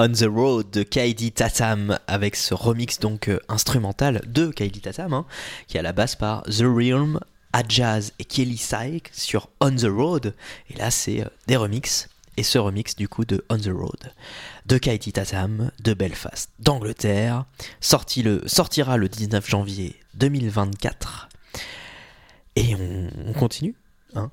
On 0.00 0.12
the 0.12 0.26
Road 0.32 0.70
de 0.70 0.84
Kaidi 0.84 1.32
Tatam 1.32 1.98
avec 2.06 2.36
ce 2.36 2.54
remix 2.54 3.00
donc 3.00 3.26
euh, 3.26 3.40
instrumental 3.48 4.22
de 4.28 4.46
Kaidi 4.46 4.80
Tatam 4.80 5.12
hein, 5.12 5.26
qui 5.66 5.76
est 5.76 5.80
à 5.80 5.82
la 5.82 5.92
basse 5.92 6.14
par 6.14 6.44
The 6.44 6.60
Realm, 6.60 7.18
Ajaz 7.52 8.12
et 8.20 8.24
Kelly 8.24 8.58
Syke 8.58 9.10
sur 9.12 9.48
On 9.60 9.74
the 9.74 9.88
Road 9.90 10.36
et 10.70 10.74
là 10.74 10.92
c'est 10.92 11.22
euh, 11.22 11.28
des 11.48 11.56
remixes 11.56 12.08
et 12.36 12.44
ce 12.44 12.58
remix 12.58 12.94
du 12.94 13.08
coup 13.08 13.24
de 13.24 13.44
On 13.50 13.58
the 13.58 13.72
Road 13.72 14.12
de 14.66 14.78
Kaidi 14.78 15.12
Tatam 15.12 15.72
de 15.82 15.94
Belfast 15.94 16.52
d'Angleterre 16.60 17.46
sorti 17.80 18.22
le, 18.22 18.44
sortira 18.46 18.98
le 18.98 19.08
19 19.08 19.50
janvier 19.50 19.96
2024 20.14 21.28
et 22.54 22.76
on, 22.76 23.10
on 23.26 23.32
continue 23.32 23.74
hein, 24.14 24.30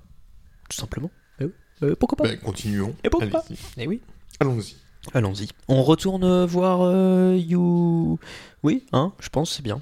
tout 0.70 0.78
simplement 0.78 1.09
Eh. 1.41 1.45
Euh, 1.82 1.95
pourquoi 1.95 2.18
pas? 2.18 2.26
Bah, 2.26 2.38
continuons. 2.38 2.93
Et 3.03 3.09
pourquoi 3.09 3.30
pas? 3.30 3.43
Allez-y. 3.49 3.82
Eh 3.82 3.88
oui 3.88 4.01
Allons-y. 4.39 4.76
Allons-y. 5.13 5.47
On 5.67 5.83
retourne 5.83 6.45
voir 6.45 6.81
euh, 6.81 7.37
You. 7.37 8.19
Oui, 8.63 8.85
hein, 8.91 9.13
je 9.19 9.29
pense 9.29 9.51
c'est 9.51 9.63
bien. 9.63 9.81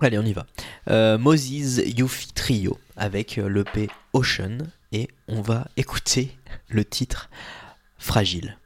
Allez, 0.00 0.18
on 0.18 0.24
y 0.24 0.34
va. 0.34 0.46
Euh, 0.90 1.16
Moses 1.16 1.78
Yuffie 1.78 2.32
Trio 2.32 2.78
avec 2.96 3.38
euh, 3.38 3.48
l'EP 3.48 3.88
Ocean 4.12 4.58
et 4.92 5.08
on 5.26 5.40
va 5.40 5.68
écouter 5.76 6.36
le 6.68 6.84
titre 6.84 7.30
Fragile. 7.98 8.58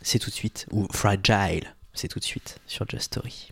C'est 0.00 0.18
tout 0.18 0.30
de 0.30 0.34
suite, 0.34 0.66
ou 0.72 0.88
Fragile, 0.90 1.74
c'est 1.92 2.08
tout 2.08 2.18
de 2.18 2.24
suite 2.24 2.58
sur 2.66 2.88
Just 2.88 3.04
Story. 3.04 3.51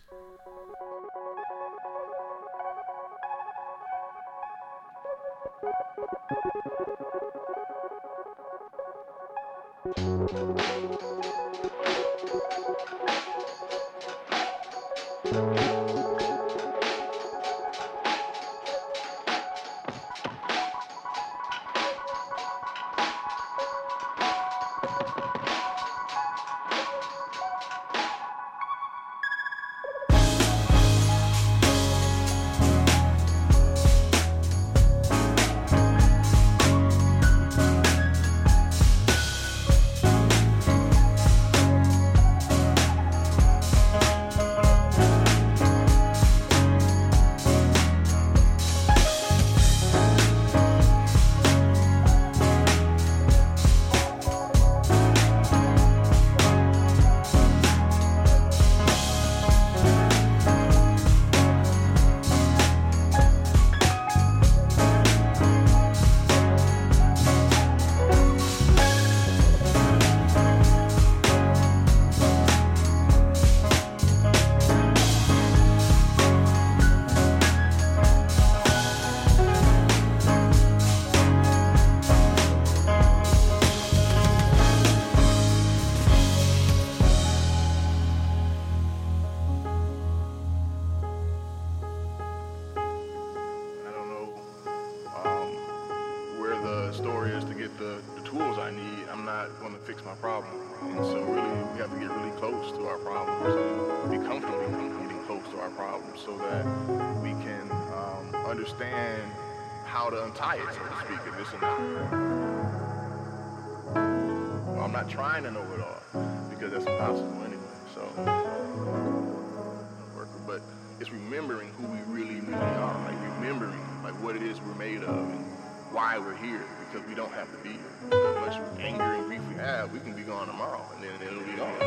Why 126.01 126.17
we're 126.17 126.35
here. 126.35 126.65
Because 126.89 127.07
we 127.07 127.13
don't 127.13 127.31
have 127.31 127.51
to 127.51 127.57
be 127.59 127.73
here. 127.73 127.93
As 128.11 128.35
much 128.41 128.79
anger 128.79 129.03
and 129.03 129.27
grief 129.27 129.41
we 129.47 129.53
have, 129.53 129.93
we 129.93 129.99
can 129.99 130.13
be 130.13 130.23
gone 130.23 130.47
tomorrow, 130.47 130.83
and 130.95 131.03
then 131.03 131.11
it'll 131.21 131.43
be 131.43 131.53
gone. 131.53 131.77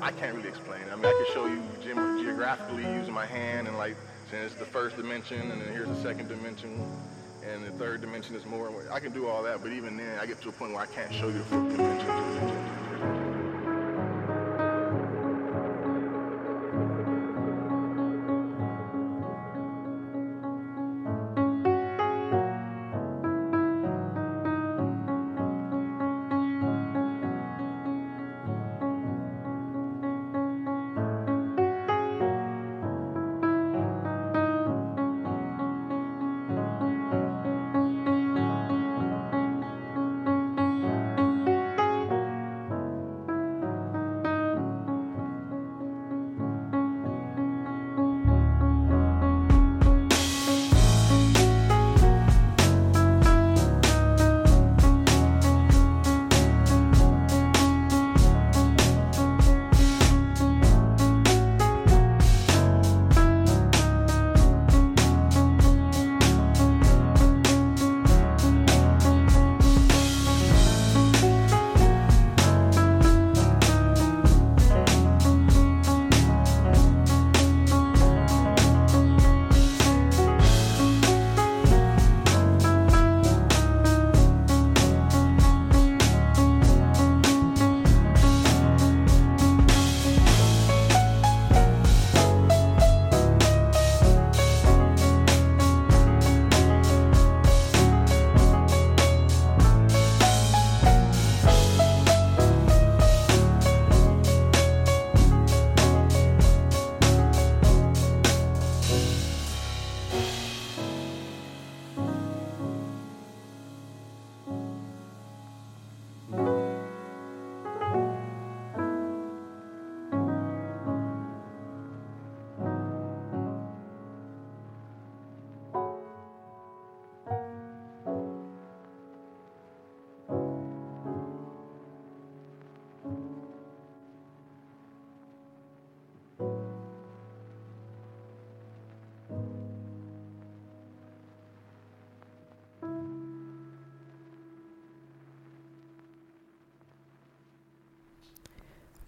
I 0.00 0.10
can't 0.12 0.34
really 0.34 0.48
explain 0.48 0.80
it. 0.80 0.88
I 0.90 0.96
mean, 0.96 1.04
I 1.04 1.12
can 1.12 1.34
show 1.34 1.44
you 1.44 1.60
ge- 1.82 2.24
geographically 2.24 2.84
using 2.84 3.12
my 3.12 3.26
hand 3.26 3.68
and 3.68 3.76
like 3.76 3.96
saying 4.30 4.44
it's 4.44 4.54
the 4.54 4.64
first 4.64 4.96
dimension, 4.96 5.50
and 5.50 5.60
then 5.60 5.72
here's 5.74 5.88
the 5.88 6.02
second 6.02 6.28
dimension, 6.28 6.82
and 7.46 7.66
the 7.66 7.70
third 7.72 8.00
dimension 8.00 8.34
is 8.34 8.46
more. 8.46 8.72
I 8.90 8.98
can 8.98 9.12
do 9.12 9.28
all 9.28 9.42
that, 9.42 9.60
but 9.62 9.70
even 9.72 9.98
then, 9.98 10.18
I 10.18 10.24
get 10.24 10.40
to 10.40 10.48
a 10.48 10.52
point 10.52 10.72
where 10.72 10.80
I 10.80 10.86
can't 10.86 11.12
show 11.12 11.26
you 11.26 11.38
the 11.38 11.44
fourth 11.44 11.76
dimension. 11.76 12.81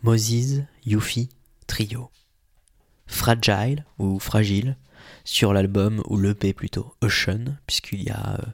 Moses 0.05 0.61
Yuffie 0.85 1.31
Trio. 1.67 2.11
Fragile 3.07 3.87
ou 3.99 4.19
Fragile 4.19 4.77
sur 5.25 5.55
l'album, 5.55 6.03
ou 6.09 6.19
l'EP 6.19 6.53
plutôt, 6.53 6.95
Ocean, 7.01 7.57
puisqu'il 7.67 8.03
y, 8.03 8.11
a, 8.11 8.35
euh, 8.35 8.47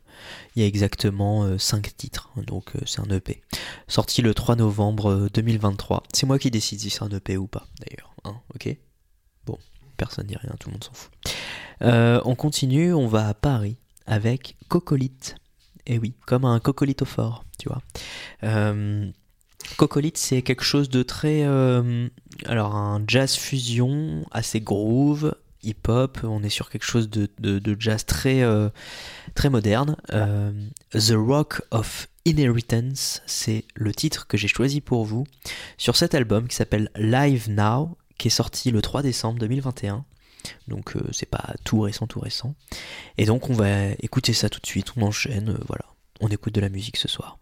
exactement 0.57 1.59
5 1.59 1.89
euh, 1.89 1.91
titres, 1.97 2.31
donc 2.47 2.77
euh, 2.77 2.81
c'est 2.87 3.01
un 3.01 3.11
EP. 3.11 3.43
Sorti 3.89 4.23
le 4.23 4.33
3 4.33 4.55
novembre 4.55 5.29
2023. 5.35 6.05
C'est 6.15 6.25
moi 6.25 6.39
qui 6.39 6.53
décide 6.53 6.79
si 6.79 6.89
c'est 6.89 7.03
un 7.03 7.09
EP 7.09 7.37
ou 7.37 7.49
pas, 7.49 7.67
d'ailleurs. 7.81 8.15
Hein, 8.23 8.41
ok? 8.55 8.77
Bon, 9.45 9.59
personne 9.97 10.29
dit 10.29 10.37
rien, 10.37 10.55
tout 10.61 10.69
le 10.69 10.75
monde 10.75 10.85
s'en 10.85 10.93
fout. 10.93 11.11
on 11.81 12.35
continue, 12.37 12.95
on 12.95 13.09
va 13.09 13.27
à 13.27 13.35
Paris 13.35 13.77
avec 14.07 14.57
Cocolite. 14.69 15.35
Et 15.87 15.95
eh 15.95 15.99
oui, 15.99 16.15
comme 16.27 16.45
un 16.45 16.61
cocolithophore, 16.61 17.45
tu 17.59 17.69
vois. 17.69 17.83
Cocolite, 19.77 20.19
c'est 20.19 20.43
quelque 20.43 20.65
chose 20.65 20.89
de 20.89 21.03
très. 21.03 21.43
alors, 22.47 22.75
un 22.75 23.03
jazz 23.07 23.35
fusion, 23.35 24.25
assez 24.31 24.61
groove, 24.61 25.35
hip-hop, 25.63 26.21
on 26.23 26.43
est 26.43 26.51
sur 26.51 26.71
quelque 26.71 26.85
chose 26.85 27.11
de, 27.11 27.77
jazz 27.79 28.05
très, 28.07 28.43
euh, 28.43 28.69
très 29.35 29.51
moderne. 29.51 29.97
Euh, 30.13 30.53
The 30.93 31.15
Rock 31.15 31.63
of 31.71 32.09
Inheritance, 32.25 33.23
c'est 33.27 33.65
le 33.75 33.93
titre 33.93 34.27
que 34.27 34.37
j'ai 34.37 34.49
choisi 34.49 34.81
pour 34.81 35.05
vous 35.05 35.27
sur 35.79 35.97
cet 35.97 36.15
album 36.15 36.49
qui 36.49 36.57
s'appelle 36.57 36.91
Live 36.97 37.51
Now, 37.51 37.97
qui 38.19 38.29
est 38.29 38.31
sorti 38.31 38.71
le 38.71 38.83
3 38.83 39.03
décembre 39.03 39.39
2021. 39.39 40.05
Donc 40.69 40.97
euh, 40.97 41.01
c'est 41.13 41.29
pas 41.29 41.55
tout 41.65 41.81
récent, 41.81 42.07
tout 42.07 42.21
récent. 42.21 42.55
Et 43.19 43.27
donc 43.27 43.51
on 43.51 43.55
va 43.55 43.91
écouter 44.01 44.33
ça 44.33 44.49
tout 44.49 44.61
de 44.61 44.67
suite, 44.67 44.93
on 44.97 45.03
enchaîne, 45.03 45.59
voilà. 45.67 45.85
On 46.21 46.29
écoute 46.29 46.55
de 46.55 46.61
la 46.61 46.69
musique 46.69 46.97
ce 46.97 47.09
soir. 47.09 47.39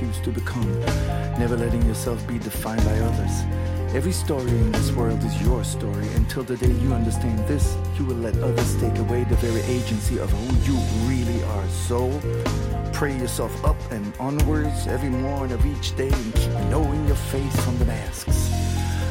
To 0.00 0.30
become, 0.30 0.80
never 1.38 1.58
letting 1.58 1.82
yourself 1.82 2.26
be 2.26 2.38
defined 2.38 2.82
by 2.84 2.98
others. 3.00 3.42
Every 3.94 4.12
story 4.12 4.48
in 4.48 4.72
this 4.72 4.92
world 4.92 5.22
is 5.22 5.42
your 5.42 5.62
story. 5.62 6.08
Until 6.14 6.42
the 6.42 6.56
day 6.56 6.72
you 6.72 6.94
understand 6.94 7.38
this, 7.46 7.76
you 7.98 8.06
will 8.06 8.16
let 8.16 8.34
others 8.38 8.80
take 8.80 8.96
away 8.96 9.24
the 9.24 9.36
very 9.36 9.60
agency 9.62 10.18
of 10.18 10.30
who 10.30 10.72
you 10.72 10.78
really 11.06 11.42
are. 11.44 11.68
So, 11.68 12.08
pray 12.94 13.14
yourself 13.14 13.52
up 13.62 13.76
and 13.90 14.10
onwards 14.18 14.86
every 14.86 15.10
morn 15.10 15.52
of 15.52 15.66
each 15.66 15.94
day 15.96 16.10
and 16.10 16.34
keep 16.34 16.52
knowing 16.70 17.06
your 17.06 17.16
face 17.16 17.64
from 17.64 17.76
the 17.76 17.84
masks. 17.84 18.50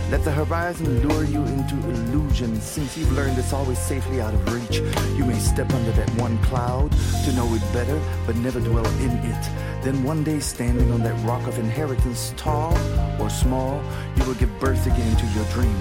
Let 0.09 0.23
the 0.23 0.31
horizon 0.31 1.07
lure 1.07 1.23
you 1.23 1.43
into 1.43 1.75
illusion. 1.87 2.59
Since 2.59 2.97
you've 2.97 3.11
learned 3.11 3.37
it's 3.37 3.53
always 3.53 3.77
safely 3.77 4.21
out 4.21 4.33
of 4.33 4.41
reach, 4.51 4.79
you 5.15 5.23
may 5.23 5.37
step 5.37 5.71
under 5.71 5.91
that 5.91 6.09
one 6.15 6.35
cloud 6.39 6.91
to 7.25 7.31
know 7.33 7.53
it 7.53 7.61
better, 7.73 8.01
but 8.25 8.35
never 8.37 8.59
dwell 8.59 8.87
in 9.01 9.11
it. 9.11 9.68
Then 9.81 10.03
one 10.03 10.25
day, 10.25 10.39
standing 10.41 10.91
on 10.91 11.01
that 11.03 11.15
rock 11.25 11.47
of 11.47 11.57
inheritance, 11.57 12.33
tall 12.35 12.77
or 13.19 13.29
small, 13.29 13.81
you 14.17 14.25
will 14.25 14.33
give 14.33 14.59
birth 14.59 14.85
again 14.85 15.15
to 15.15 15.25
your 15.27 15.45
dream. 15.45 15.75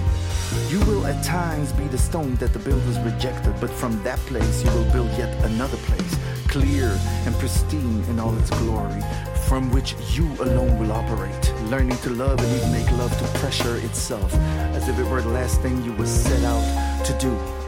You 0.69 0.79
will 0.85 1.05
at 1.05 1.23
times 1.23 1.73
be 1.73 1.83
the 1.87 1.97
stone 1.97 2.35
that 2.35 2.53
the 2.53 2.59
builders 2.59 2.97
rejected, 2.99 3.53
but 3.59 3.69
from 3.69 4.01
that 4.03 4.17
place 4.19 4.63
you 4.63 4.71
will 4.71 4.89
build 4.93 5.09
yet 5.17 5.35
another 5.43 5.77
place, 5.77 6.15
clear 6.47 6.97
and 7.25 7.35
pristine 7.35 8.03
in 8.05 8.19
all 8.19 8.35
its 8.39 8.49
glory, 8.51 9.01
from 9.47 9.69
which 9.71 9.95
you 10.11 10.25
alone 10.39 10.79
will 10.79 10.93
operate, 10.93 11.53
learning 11.65 11.97
to 11.97 12.09
love 12.11 12.39
and 12.39 12.55
even 12.55 12.71
make 12.71 12.89
love 12.93 13.15
to 13.19 13.39
pressure 13.39 13.75
itself, 13.77 14.33
as 14.73 14.87
if 14.87 14.97
it 14.97 15.05
were 15.05 15.21
the 15.21 15.29
last 15.29 15.61
thing 15.61 15.83
you 15.83 15.91
were 15.93 16.05
set 16.05 16.41
out 16.45 17.05
to 17.05 17.13
do. 17.19 17.58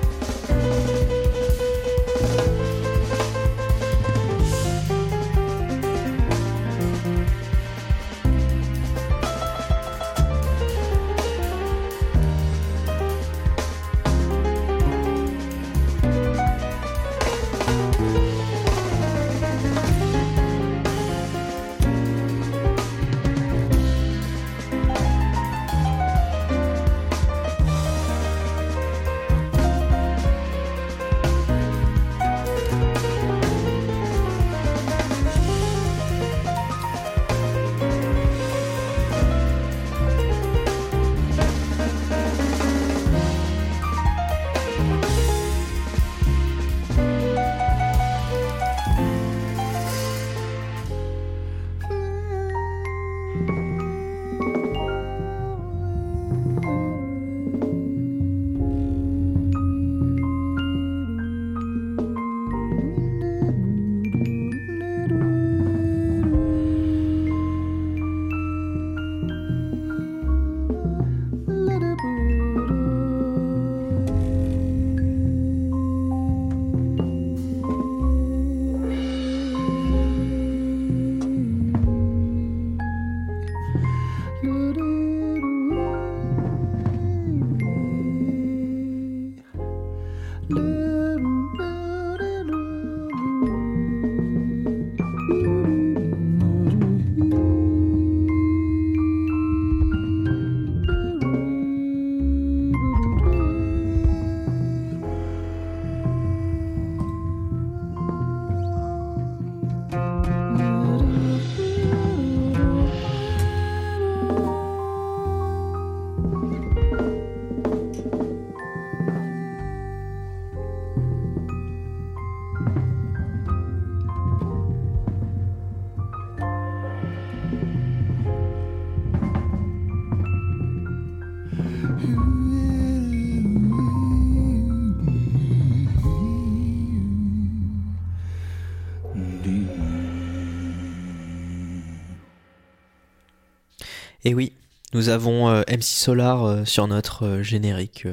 Et 144.23 144.33
oui, 144.33 144.53
nous 144.93 145.09
avons 145.09 145.49
euh, 145.49 145.61
MC 145.69 145.83
Solar 145.83 146.43
euh, 146.43 146.65
sur 146.65 146.87
notre 146.87 147.25
euh, 147.25 147.43
générique 147.43 148.07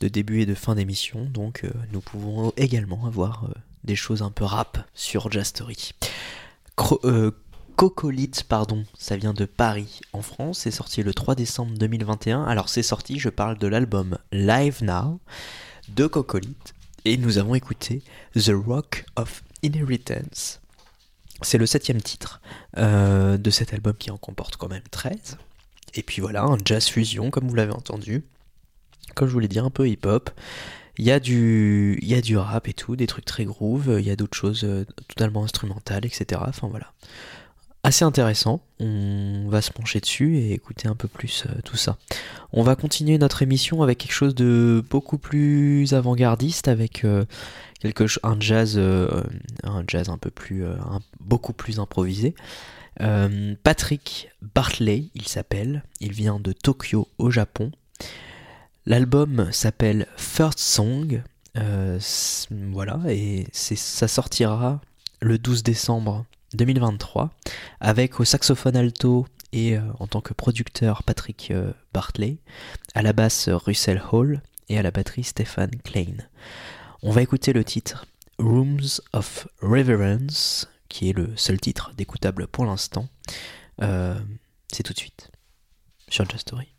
de 0.00 0.08
début 0.08 0.42
et 0.42 0.46
de 0.46 0.54
fin 0.54 0.74
d'émission, 0.74 1.24
donc 1.24 1.64
nous 1.92 2.00
pouvons 2.00 2.52
également 2.56 3.06
avoir 3.06 3.48
des 3.84 3.96
choses 3.96 4.22
un 4.22 4.30
peu 4.30 4.44
rap 4.44 4.86
sur 4.94 5.30
Jazz 5.30 5.46
Story. 5.48 5.92
Cro- 6.76 7.00
euh, 7.04 7.30
Cocolite, 7.76 8.42
pardon, 8.44 8.84
ça 8.98 9.16
vient 9.16 9.32
de 9.32 9.46
Paris 9.46 10.00
en 10.12 10.20
France, 10.20 10.58
c'est 10.60 10.70
sorti 10.70 11.02
le 11.02 11.14
3 11.14 11.34
décembre 11.34 11.72
2021. 11.78 12.44
Alors 12.44 12.68
c'est 12.68 12.82
sorti, 12.82 13.18
je 13.18 13.30
parle 13.30 13.56
de 13.56 13.66
l'album 13.66 14.18
Live 14.32 14.82
Now 14.84 15.18
de 15.88 16.06
Cocolite, 16.06 16.74
et 17.06 17.16
nous 17.16 17.38
avons 17.38 17.54
écouté 17.54 18.02
The 18.34 18.52
Rock 18.54 19.06
of 19.16 19.42
Inheritance. 19.62 20.59
C'est 21.42 21.58
le 21.58 21.66
septième 21.66 22.00
titre 22.00 22.40
euh, 22.76 23.38
de 23.38 23.50
cet 23.50 23.72
album 23.72 23.94
qui 23.94 24.10
en 24.10 24.18
comporte 24.18 24.56
quand 24.56 24.68
même 24.68 24.82
13. 24.90 25.38
Et 25.94 26.02
puis 26.02 26.20
voilà, 26.20 26.44
un 26.44 26.58
jazz 26.64 26.86
fusion, 26.86 27.30
comme 27.30 27.48
vous 27.48 27.54
l'avez 27.54 27.72
entendu. 27.72 28.24
Comme 29.14 29.28
je 29.28 29.32
voulais 29.32 29.48
dire, 29.48 29.64
un 29.64 29.70
peu 29.70 29.88
hip-hop. 29.88 30.30
Il 30.98 31.06
y, 31.06 31.12
a 31.12 31.18
du, 31.18 31.98
il 32.02 32.08
y 32.08 32.14
a 32.14 32.20
du 32.20 32.36
rap 32.36 32.68
et 32.68 32.74
tout, 32.74 32.94
des 32.94 33.06
trucs 33.06 33.24
très 33.24 33.44
groove, 33.44 33.96
il 33.98 34.06
y 34.06 34.10
a 34.10 34.16
d'autres 34.16 34.36
choses 34.36 34.64
euh, 34.64 34.84
totalement 35.08 35.44
instrumentales, 35.44 36.04
etc. 36.04 36.42
Enfin 36.46 36.68
voilà. 36.68 36.92
Assez 37.82 38.04
intéressant, 38.04 38.60
on 38.78 39.48
va 39.48 39.62
se 39.62 39.72
pencher 39.72 40.00
dessus 40.00 40.36
et 40.36 40.52
écouter 40.52 40.86
un 40.86 40.94
peu 40.94 41.08
plus 41.08 41.44
euh, 41.46 41.60
tout 41.64 41.78
ça. 41.78 41.96
On 42.52 42.62
va 42.62 42.76
continuer 42.76 43.16
notre 43.16 43.40
émission 43.40 43.82
avec 43.82 43.96
quelque 43.96 44.12
chose 44.12 44.34
de 44.34 44.84
beaucoup 44.90 45.16
plus 45.16 45.94
avant-gardiste, 45.94 46.68
avec 46.68 47.04
euh, 47.04 47.24
un 48.22 48.38
jazz, 48.38 48.74
euh, 48.76 49.22
un 49.62 49.82
jazz 49.88 50.10
un 50.10 50.18
peu 50.18 50.30
plus, 50.30 50.64
beaucoup 51.20 51.54
plus 51.54 51.78
improvisé. 51.78 52.34
Patrick 53.62 54.28
Bartley, 54.42 55.04
il 55.14 55.26
s'appelle. 55.26 55.82
Il 56.00 56.12
vient 56.12 56.38
de 56.38 56.52
Tokyo 56.52 57.08
au 57.16 57.30
Japon. 57.30 57.72
L'album 58.84 59.48
s'appelle 59.52 60.06
First 60.18 60.58
Song. 60.58 61.22
Voilà, 61.54 63.00
et 63.08 63.46
ça 63.52 64.06
sortira 64.06 64.82
le 65.22 65.38
12 65.38 65.62
décembre 65.62 66.26
2023 66.54 67.30
avec 67.80 68.20
au 68.20 68.24
saxophone 68.24 68.76
alto 68.76 69.26
et 69.52 69.76
euh, 69.76 69.80
en 69.98 70.06
tant 70.06 70.20
que 70.20 70.34
producteur 70.34 71.02
Patrick 71.02 71.50
euh, 71.50 71.72
Bartley, 71.92 72.38
à 72.94 73.02
la 73.02 73.12
basse 73.12 73.48
euh, 73.48 73.56
Russell 73.56 74.02
Hall 74.12 74.42
et 74.68 74.78
à 74.78 74.82
la 74.82 74.90
batterie 74.90 75.24
Stefan 75.24 75.70
Klein. 75.84 76.16
On 77.02 77.10
va 77.10 77.22
écouter 77.22 77.52
le 77.52 77.64
titre 77.64 78.06
Rooms 78.38 79.00
of 79.12 79.48
Reverence, 79.60 80.68
qui 80.88 81.10
est 81.10 81.12
le 81.12 81.36
seul 81.36 81.60
titre 81.60 81.92
d'écoutable 81.96 82.46
pour 82.46 82.64
l'instant. 82.64 83.08
Euh, 83.82 84.18
c'est 84.72 84.82
tout 84.82 84.92
de 84.92 84.98
suite 84.98 85.30
sur 86.08 86.28
Just 86.28 86.48
Story. 86.48 86.69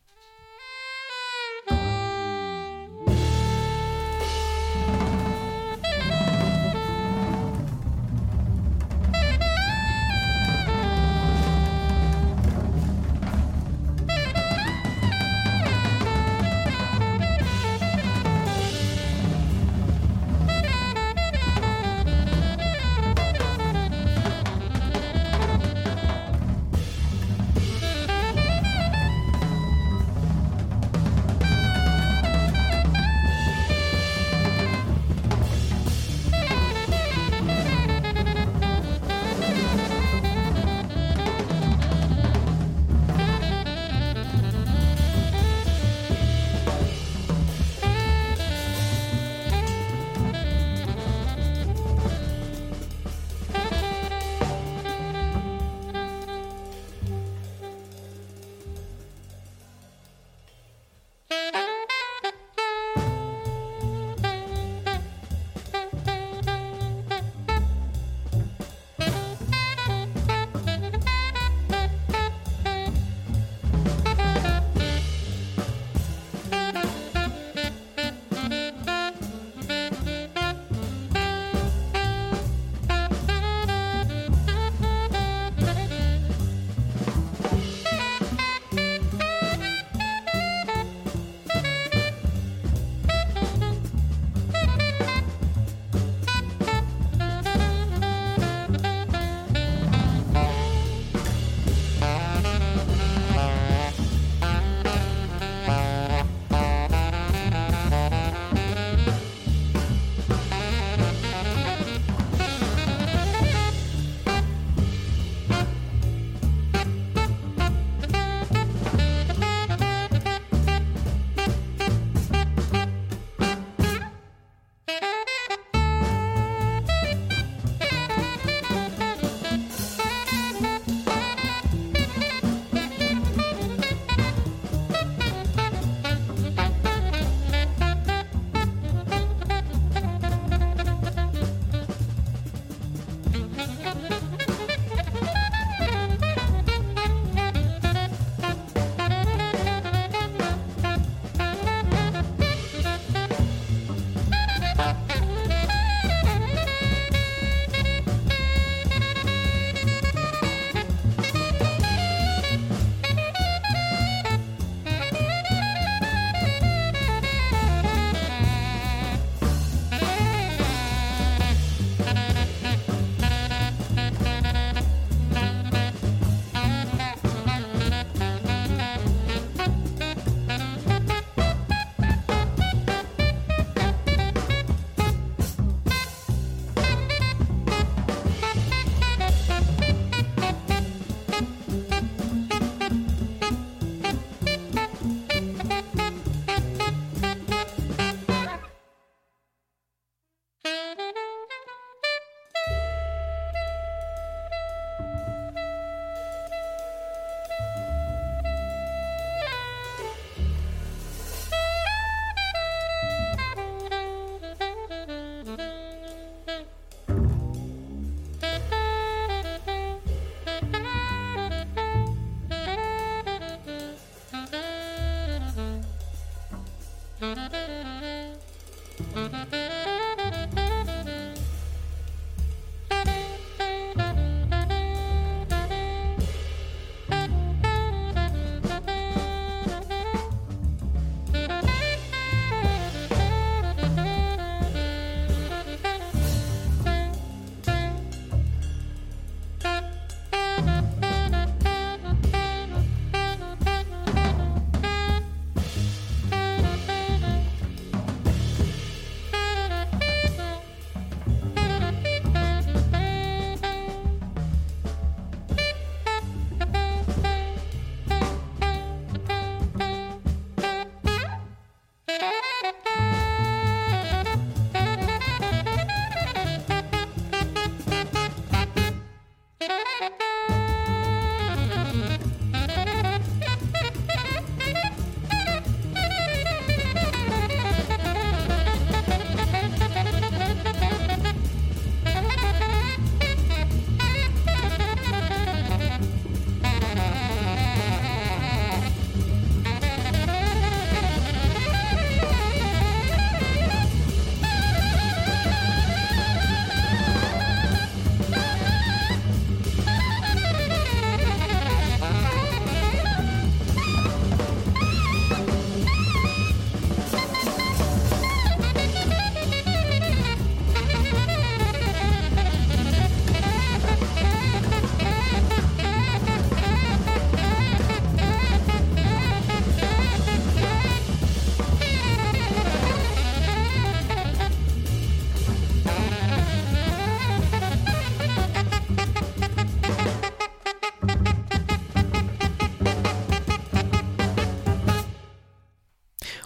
Mm-hmm. 229.14 229.61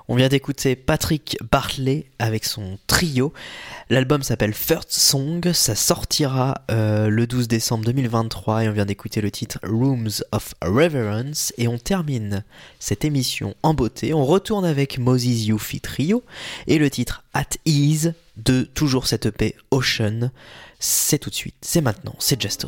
On 0.08 0.16
vient 0.16 0.30
d'écouter 0.30 0.76
Patrick 0.76 1.36
Bartley 1.52 2.06
avec 2.20 2.46
son 2.46 2.78
trio. 2.86 3.34
L'album 3.90 4.22
s'appelle 4.22 4.54
First 4.54 4.92
Song, 4.92 5.52
ça 5.52 5.74
sortira 5.74 6.62
euh, 6.70 7.10
le 7.10 7.26
12 7.26 7.48
décembre 7.48 7.86
2023 7.86 8.64
et 8.66 8.70
on 8.70 8.72
vient 8.72 8.86
d'écouter 8.86 9.20
le 9.20 9.32
titre 9.32 9.58
Rooms 9.64 10.22
of 10.32 10.54
Reverence 10.62 11.54
et 11.58 11.68
on 11.68 11.80
termine 11.80 12.44
cette 12.80 13.04
émission 13.04 13.56
en 13.64 13.74
beauté. 13.74 14.14
On 14.14 14.26
retourne 14.26 14.66
avec 14.66 15.00
Moses 15.00 15.48
Yuffie 15.48 15.82
Trio 15.82 16.24
et 16.68 16.78
le 16.78 16.92
titre 16.92 17.24
At 17.34 17.58
Ease 17.66 18.14
de 18.38 18.62
toujours 18.62 19.08
cette 19.08 19.26
EP 19.26 19.56
Ocean. 19.72 20.30
C'est 20.80 21.18
tout 21.18 21.32
de 21.32 21.36
suite, 21.36 21.56
c'est 21.62 21.82
maintenant, 21.82 22.16
c'est 22.20 22.40
Just 22.40 22.66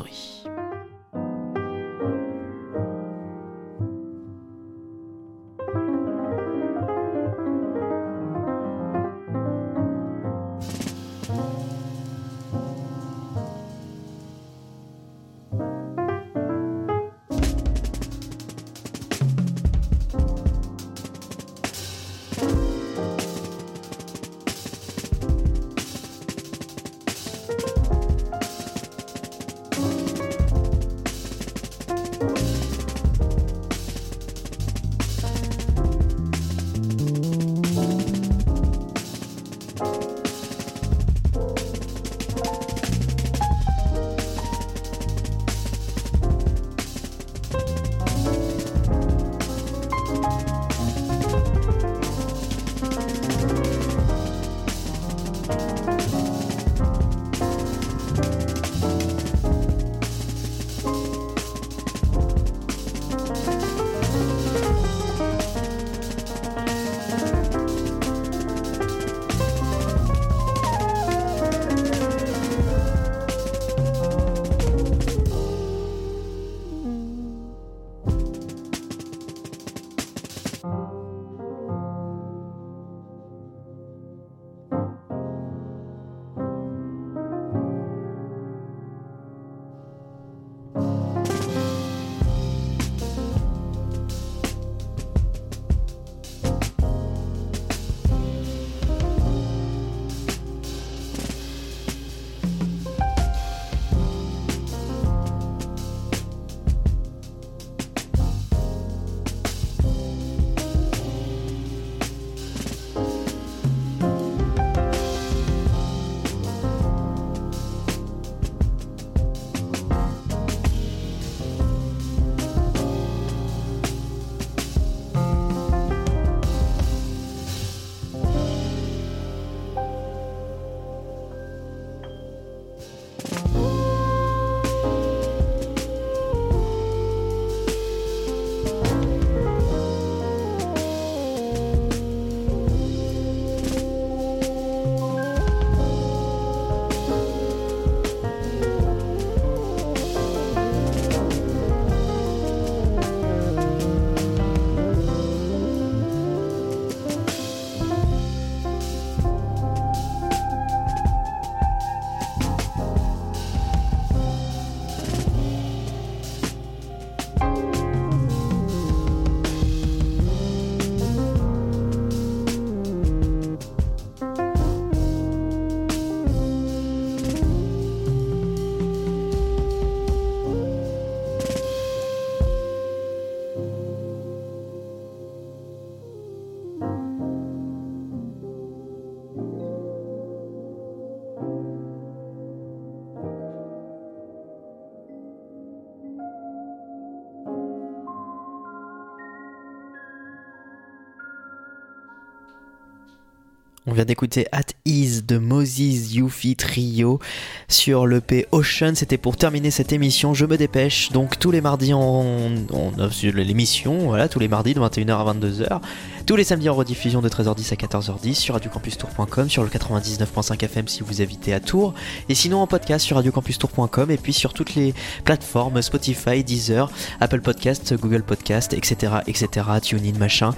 On 203.90 203.94
vient 203.94 204.04
d'écouter 204.04 204.46
At 204.52 204.74
Ease 204.84 205.24
de 205.24 205.38
Moses 205.38 206.12
Yuffie 206.12 206.56
Trio 206.56 207.20
sur 207.68 208.06
le 208.06 208.20
P 208.20 208.46
Ocean. 208.52 208.92
C'était 208.94 209.16
pour 209.16 209.38
terminer 209.38 209.70
cette 209.70 209.94
émission. 209.94 210.34
Je 210.34 210.44
me 210.44 210.58
dépêche. 210.58 211.10
Donc 211.10 211.38
tous 211.38 211.50
les 211.50 211.62
mardis, 211.62 211.94
on, 211.94 212.66
on 212.70 212.92
l'émission. 213.22 213.96
Voilà, 214.08 214.28
tous 214.28 214.40
les 214.40 214.48
mardis 214.48 214.74
de 214.74 214.80
21h 214.80 215.10
à 215.10 215.32
22h. 215.32 215.80
Tous 216.28 216.36
les 216.36 216.44
samedis 216.44 216.68
en 216.68 216.74
rediffusion 216.74 217.22
de 217.22 217.28
13h10 217.30 217.72
à 217.72 217.76
14h10 217.76 218.34
sur 218.34 218.52
radiocampustour.com, 218.52 219.48
sur 219.48 219.62
le 219.62 219.70
99.5 219.70 220.62
FM 220.62 220.86
si 220.86 221.02
vous 221.02 221.22
habitez 221.22 221.54
à 221.54 221.58
Tours. 221.58 221.94
Et 222.28 222.34
sinon 222.34 222.60
en 222.60 222.66
podcast 222.66 223.06
sur 223.06 223.16
radiocampustour.com 223.16 224.10
et 224.10 224.18
puis 224.18 224.34
sur 224.34 224.52
toutes 224.52 224.74
les 224.74 224.92
plateformes 225.24 225.80
Spotify, 225.80 226.44
Deezer, 226.44 226.92
Apple 227.20 227.40
Podcast, 227.40 227.94
Google 227.94 228.22
Podcast, 228.24 228.74
etc. 228.74 229.20
etc. 229.26 229.66
TuneIn, 229.80 230.18
machin 230.18 230.50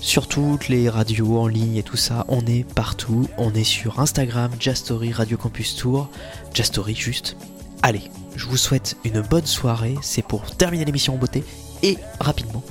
sur 0.00 0.26
toutes 0.26 0.68
les 0.68 0.88
radios 0.88 1.38
en 1.38 1.48
ligne 1.48 1.76
et 1.76 1.82
tout 1.82 1.98
ça. 1.98 2.24
On 2.28 2.40
est 2.46 2.64
partout. 2.72 3.28
On 3.36 3.52
est 3.52 3.62
sur 3.62 4.00
Instagram, 4.00 4.50
Jastory, 4.58 5.12
Radio 5.12 5.36
Campus 5.36 5.76
Tour. 5.76 6.08
Jastory, 6.54 6.94
juste. 6.94 7.36
Allez, 7.82 8.04
je 8.36 8.46
vous 8.46 8.56
souhaite 8.56 8.96
une 9.04 9.20
bonne 9.20 9.44
soirée. 9.44 9.96
C'est 10.00 10.24
pour 10.24 10.56
terminer 10.56 10.86
l'émission 10.86 11.12
en 11.12 11.18
beauté 11.18 11.44
et 11.82 11.98
rapidement. 12.20 12.62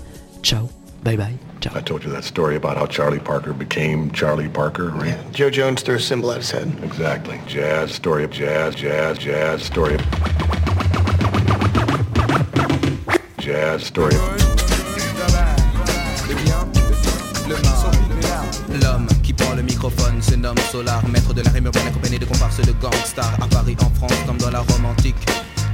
Ciao, 0.42 0.68
bye 1.04 1.16
bye. 1.16 1.49
Ciao. 1.62 1.76
I 1.76 1.82
told 1.82 2.06
you 2.06 2.12
that 2.12 2.24
story 2.24 2.56
about 2.56 2.78
how 2.78 2.86
Charlie 2.86 3.20
Parker 3.20 3.52
became 3.52 4.12
Charlie 4.12 4.48
Parker, 4.48 4.92
right? 4.92 5.08
Yeah, 5.08 5.24
Joe 5.32 5.50
Jones 5.50 5.82
threw 5.82 5.96
a 5.96 6.00
symbol 6.00 6.32
at 6.32 6.38
his 6.38 6.52
head. 6.52 6.72
Exactly. 6.84 7.38
Jazz, 7.48 7.92
story 7.92 8.24
of 8.24 8.32
jazz, 8.32 8.76
jazz, 8.76 9.18
jazz, 9.18 9.62
story 9.62 9.96
of... 9.96 10.02
Jazz, 13.40 13.84
story 13.84 14.16
of... 14.16 14.22
L'homme 18.82 19.08
qui 19.22 19.34
prend 19.34 19.54
le 19.56 19.64
microphone 19.64 20.22
se 20.22 20.36
nomme 20.36 20.58
Solar, 20.72 21.06
maître 21.10 21.34
de 21.34 21.42
la 21.42 21.50
rime 21.50 21.66
urbaine 21.66 21.88
accompagné 21.88 22.20
de 22.20 22.26
comparses 22.26 22.62
de 22.62 22.72
gangsters 22.72 23.38
à 23.42 23.48
Paris, 23.48 23.76
en 23.82 23.90
France, 23.96 24.18
comme 24.26 24.38
dans 24.38 24.52
la 24.52 24.60
Rome 24.60 24.86
antique. 24.86 25.18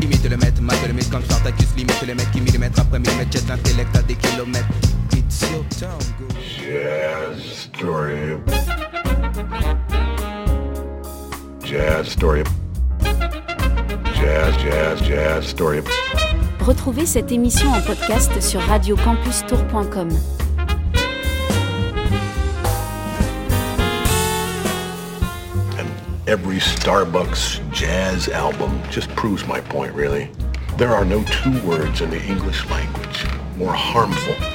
Imite 0.01 0.27
le 0.27 0.37
maître, 0.37 0.61
mate 0.61 0.87
le 0.87 0.93
mythe 0.93 1.11
comme 1.11 1.23
Spartacus, 1.23 1.67
limite 1.77 2.01
les 2.07 2.15
mecs 2.15 2.31
qui 2.31 2.41
millimètre 2.41 2.79
après 2.79 2.97
millimètre 2.97 3.31
jettent 3.31 3.49
l'intellect 3.49 3.95
à 3.95 4.01
des 4.01 4.15
kilomètres. 4.15 4.65
It's 5.37 5.51
your 5.51 5.65
town, 5.65 5.99
go. 6.17 6.27
Jazz, 6.39 7.43
story. 7.43 8.39
Jazz, 11.61 12.07
story. 12.07 12.43
Jazz, 14.13 14.55
jazz, 14.63 15.01
jazz, 15.01 15.45
story. 15.45 15.81
Retrouvez 16.61 17.05
cette 17.05 17.33
émission 17.33 17.69
en 17.69 17.81
podcast 17.81 18.39
sur 18.39 18.61
radiocampustour.com. 18.61 20.09
And 25.77 25.89
every 26.27 26.61
Starbucks 26.61 27.59
jazz 27.73 28.29
album 28.29 28.79
just 28.89 29.13
proves 29.17 29.45
my 29.45 29.59
point, 29.59 29.93
really. 29.93 30.31
There 30.77 30.93
are 30.95 31.03
no 31.03 31.25
two 31.25 31.59
words 31.67 31.99
in 31.99 32.09
the 32.09 32.23
English 32.23 32.65
language 32.69 33.25
more 33.57 33.73
harmful 33.73 34.54